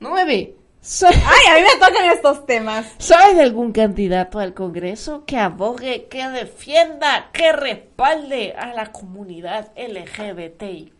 [0.00, 0.54] 9.
[1.00, 2.86] Ay, a mí me tocan estos temas.
[2.98, 9.72] ¿Sabes de algún candidato al Congreso que abogue, que defienda, que respalde a la comunidad
[9.76, 10.98] LGBTIQ?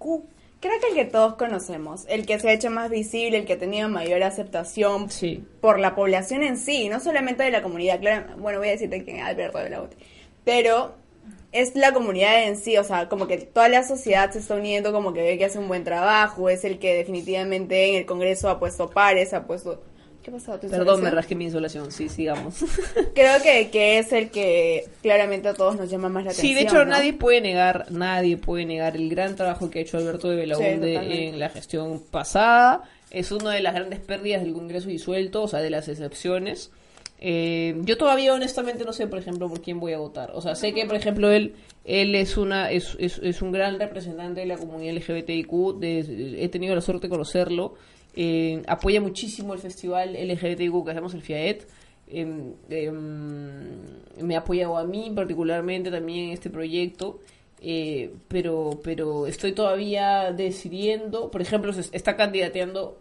[0.58, 3.52] Creo que el que todos conocemos, el que se ha hecho más visible, el que
[3.52, 5.44] ha tenido mayor aceptación Sí.
[5.60, 9.04] por la población en sí, no solamente de la comunidad, claro, bueno, voy a decirte
[9.04, 9.96] que Alberto de la UTE,
[10.44, 10.94] pero
[11.60, 14.92] es la comunidad en sí, o sea, como que toda la sociedad se está uniendo,
[14.92, 18.48] como que ve que hace un buen trabajo, es el que definitivamente en el Congreso
[18.48, 19.82] ha puesto pares, ha puesto...
[20.22, 20.58] ¿Qué pasó?
[20.58, 21.92] ¿Tu Perdón, me rasqué mi insolación.
[21.92, 22.56] Sí, sigamos.
[23.14, 26.56] Creo que, que es el que claramente a todos nos llama más la Sí, atención.
[26.56, 26.90] de hecho ¿no?
[26.90, 30.40] nadie puede negar, nadie puede negar el gran trabajo que ha hecho Alberto de Sí,
[30.40, 32.82] Belaunde en la gestión pasada.
[33.12, 36.72] Es una de las grandes pérdidas del Congreso disuelto, o sea, de las excepciones.
[37.28, 40.30] Eh, yo todavía honestamente no sé, por ejemplo, por quién voy a votar.
[40.34, 41.54] O sea, sé que, por ejemplo, él
[41.84, 45.82] él es una es, es, es un gran representante de la comunidad LGBTIQ.
[45.82, 47.74] he tenido la suerte de conocerlo.
[48.14, 51.66] Eh, apoya muchísimo el festival LGBTIQ que hacemos, el FIAET.
[52.08, 52.94] Em, em,
[54.22, 57.18] me ha apoyado a mí particularmente también en este proyecto.
[57.60, 61.28] eh, pero pero estoy todavía decidiendo.
[61.32, 62.98] Por ejemplo, se está candidateando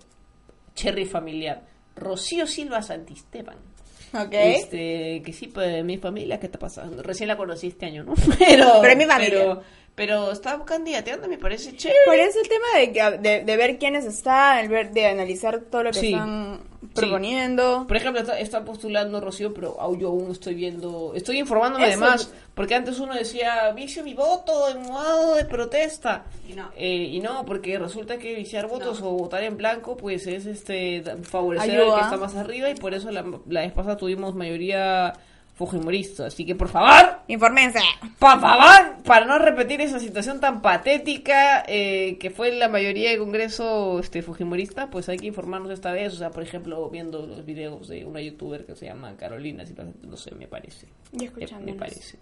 [0.73, 1.61] Cherry Familiar.
[1.95, 3.74] Rocío Silva Santisteban.
[4.15, 4.33] Ok.
[4.33, 7.03] Este, que sí, pues mi familia, ¿qué está pasando?
[7.03, 8.13] Recién la conocí este año, ¿no?
[8.39, 9.29] Pero, mi familia.
[9.29, 9.61] Pero,
[9.95, 11.99] pero está candidateando, me parece chévere.
[12.05, 15.59] Por eso el tema de, que- de, de ver quiénes están, el ver, de analizar
[15.71, 16.11] todo lo que Sí.
[16.13, 16.59] están
[16.93, 17.85] proponiendo.
[17.87, 21.93] Por ejemplo, está, está postulando Rocío, pero au- yo aún estoy viendo, estoy informándome Eso.
[22.03, 26.25] además, porque antes uno decía, vicio mi voto en modo de protesta.
[26.47, 26.69] Y no.
[26.75, 31.03] Eh, y no, porque resulta que viciar votos o votar en blanco, pues es este
[31.23, 31.95] favorecer al Ayuda.
[31.97, 35.13] que está más arriba, y por eso la, la vez pasada tuvimos mayoría
[35.55, 36.27] fujimorista.
[36.27, 37.79] Así que por favor, Infórmense.
[38.19, 43.19] Por favor, para no repetir esa situación tan patética eh, que fue la mayoría del
[43.19, 46.13] Congreso este, Fujimorista, pues hay que informarnos esta vez.
[46.13, 49.73] O sea, por ejemplo, viendo los videos de una youtuber que se llama Carolina, si
[50.03, 50.87] no sé, me parece.
[51.11, 51.65] Y Me, escuchándonos.
[51.65, 52.19] me parece.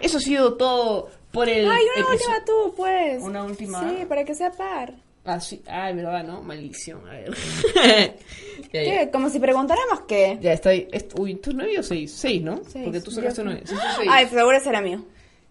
[0.00, 3.22] Eso ha sido todo por el Ay, una última tú, pues.
[3.22, 3.80] Una última.
[3.88, 4.94] Sí, para que sea par.
[5.24, 5.62] Ah, sí.
[5.66, 6.42] Ay, verdad, ¿no?
[6.42, 7.06] Maldición.
[7.08, 7.30] A ver.
[7.74, 8.84] ya, ¿Qué?
[8.86, 9.10] ya.
[9.10, 10.38] Como si preguntáramos qué.
[10.40, 10.88] Ya está ahí.
[10.90, 12.12] Est- Uy, ¿tú nueve o seis?
[12.12, 12.60] Seis, ¿no?
[12.68, 12.84] Seis.
[12.84, 13.62] Porque tú sacaste Yo- nueve.
[13.64, 13.80] Seis.
[14.10, 15.04] Ay, seguro será mío.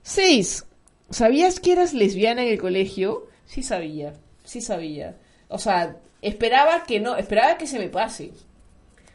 [0.03, 0.65] 6.
[1.09, 3.27] ¿Sabías que eras lesbiana en el colegio?
[3.45, 4.13] Sí sabía,
[4.43, 5.15] sí sabía.
[5.49, 8.31] O sea, esperaba que no, esperaba que se me pase.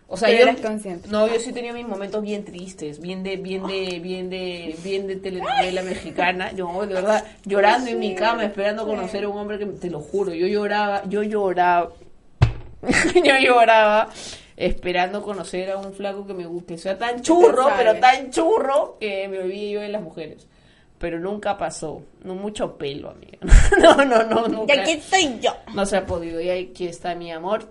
[0.09, 1.09] O sea, Pero yo eras consciente.
[1.09, 5.07] No, yo sí tenía mis momentos bien tristes, bien de bien de bien de bien
[5.09, 6.53] de telenovela mexicana.
[6.53, 10.01] Yo de verdad llorando en mi cama esperando conocer a un hombre que te lo
[10.01, 11.91] juro, yo lloraba, yo lloraba.
[13.15, 14.09] yo lloraba
[14.57, 18.97] esperando conocer a un flaco que me guste, que sea tan churro, pero tan churro
[19.01, 20.47] que me olvide yo de las mujeres.
[20.99, 23.39] Pero nunca pasó, no mucho pelo, amiga.
[23.83, 24.81] No, no, no, Y nunca.
[24.81, 25.55] aquí estoy yo.
[25.75, 26.41] No se ha podido.
[26.41, 27.69] Y aquí está mi amor.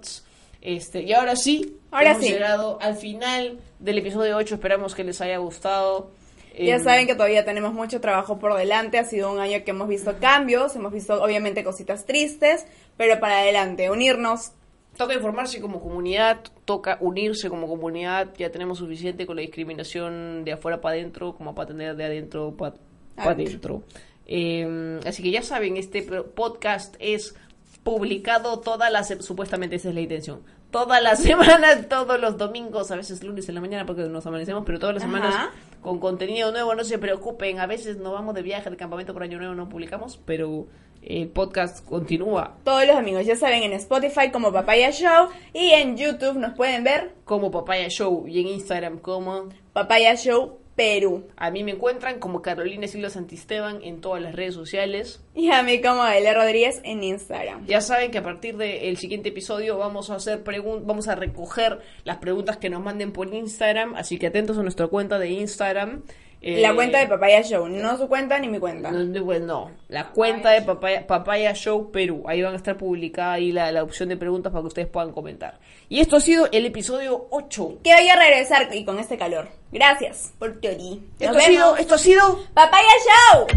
[0.66, 2.32] Este, y ahora sí, Ahora hemos sí.
[2.32, 4.56] llegado al final del episodio 8.
[4.56, 6.10] Esperamos que les haya gustado.
[6.58, 8.98] Ya Eh, saben que todavía tenemos mucho trabajo por delante.
[8.98, 12.66] Ha sido un año que hemos visto cambios, hemos visto obviamente cositas tristes,
[12.98, 14.54] pero para adelante, unirnos.
[14.98, 18.34] Toca informarse como comunidad, toca unirse como comunidad.
[18.38, 22.56] Ya tenemos suficiente con la discriminación de afuera para adentro, como para tener de adentro
[22.58, 22.76] para
[23.18, 23.84] Adentro.
[23.84, 23.84] adentro.
[24.26, 27.36] Eh, así que ya saben, este podcast es
[27.84, 30.42] publicado todas las supuestamente esa es la intención
[30.72, 34.64] todas las semanas todos los domingos a veces lunes en la mañana porque nos amanecemos
[34.66, 35.12] pero todas las Ajá.
[35.12, 35.50] semanas
[35.82, 39.24] con contenido nuevo no se preocupen a veces nos vamos de viaje de campamento por
[39.24, 40.68] año nuevo no publicamos pero
[41.02, 45.98] el podcast continúa Todos los amigos, ya saben, en Spotify como Papaya Show y en
[45.98, 51.28] YouTube nos pueden ver como Papaya Show y en Instagram como Papaya Show Perú.
[51.38, 55.64] a mí me encuentran como Carolina Silva Santisteban en todas las redes sociales Y a
[55.64, 56.34] mí como L.
[56.34, 57.66] Rodríguez en Instagram.
[57.66, 60.44] Ya saben que a partir del siguiente episodio vamos a hacer
[60.84, 64.88] vamos a recoger las preguntas que nos manden por Instagram, así que atentos a nuestra
[64.88, 66.04] cuenta de Instagram.
[66.48, 68.92] Eh, La cuenta de Papaya Show, no su cuenta ni mi cuenta.
[68.92, 72.24] no, no, pues no, la cuenta de Papaya, Papaya Show Perú.
[72.28, 75.12] Ahí van a estar publicada ahí la, la opción de preguntas para que ustedes puedan
[75.12, 75.58] comentar.
[75.90, 77.80] Y esto ha sido el episodio 8.
[77.84, 79.50] Que voy a regresar y con este calor.
[79.72, 82.94] Gracias por Nos Esto ha, sido, esto ha sido Papaya
[83.34, 83.48] Show.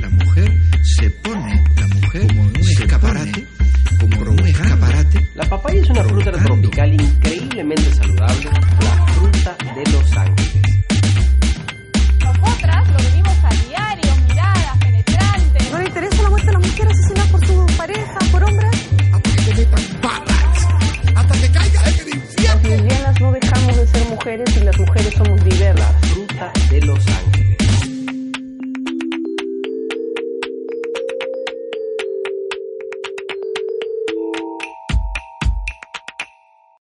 [0.00, 0.48] La mujer
[0.82, 3.46] se pone, la mujer como un escaparate,
[4.00, 5.18] como un escaparate.
[5.34, 8.44] La papaya es una fruta tropical increíblemente saludable,
[8.80, 10.69] la fruta de Los Ángeles.
[16.30, 18.70] Interesa la mujer asesinada por su pareja, por hombres?
[19.12, 20.68] hasta que te metan patas,
[21.16, 22.68] hasta que caigas en el infierno.
[22.68, 25.92] Lesbianas no dejamos de ser mujeres y las mujeres somos diversas.
[25.92, 27.69] La fruta de Los Ángeles.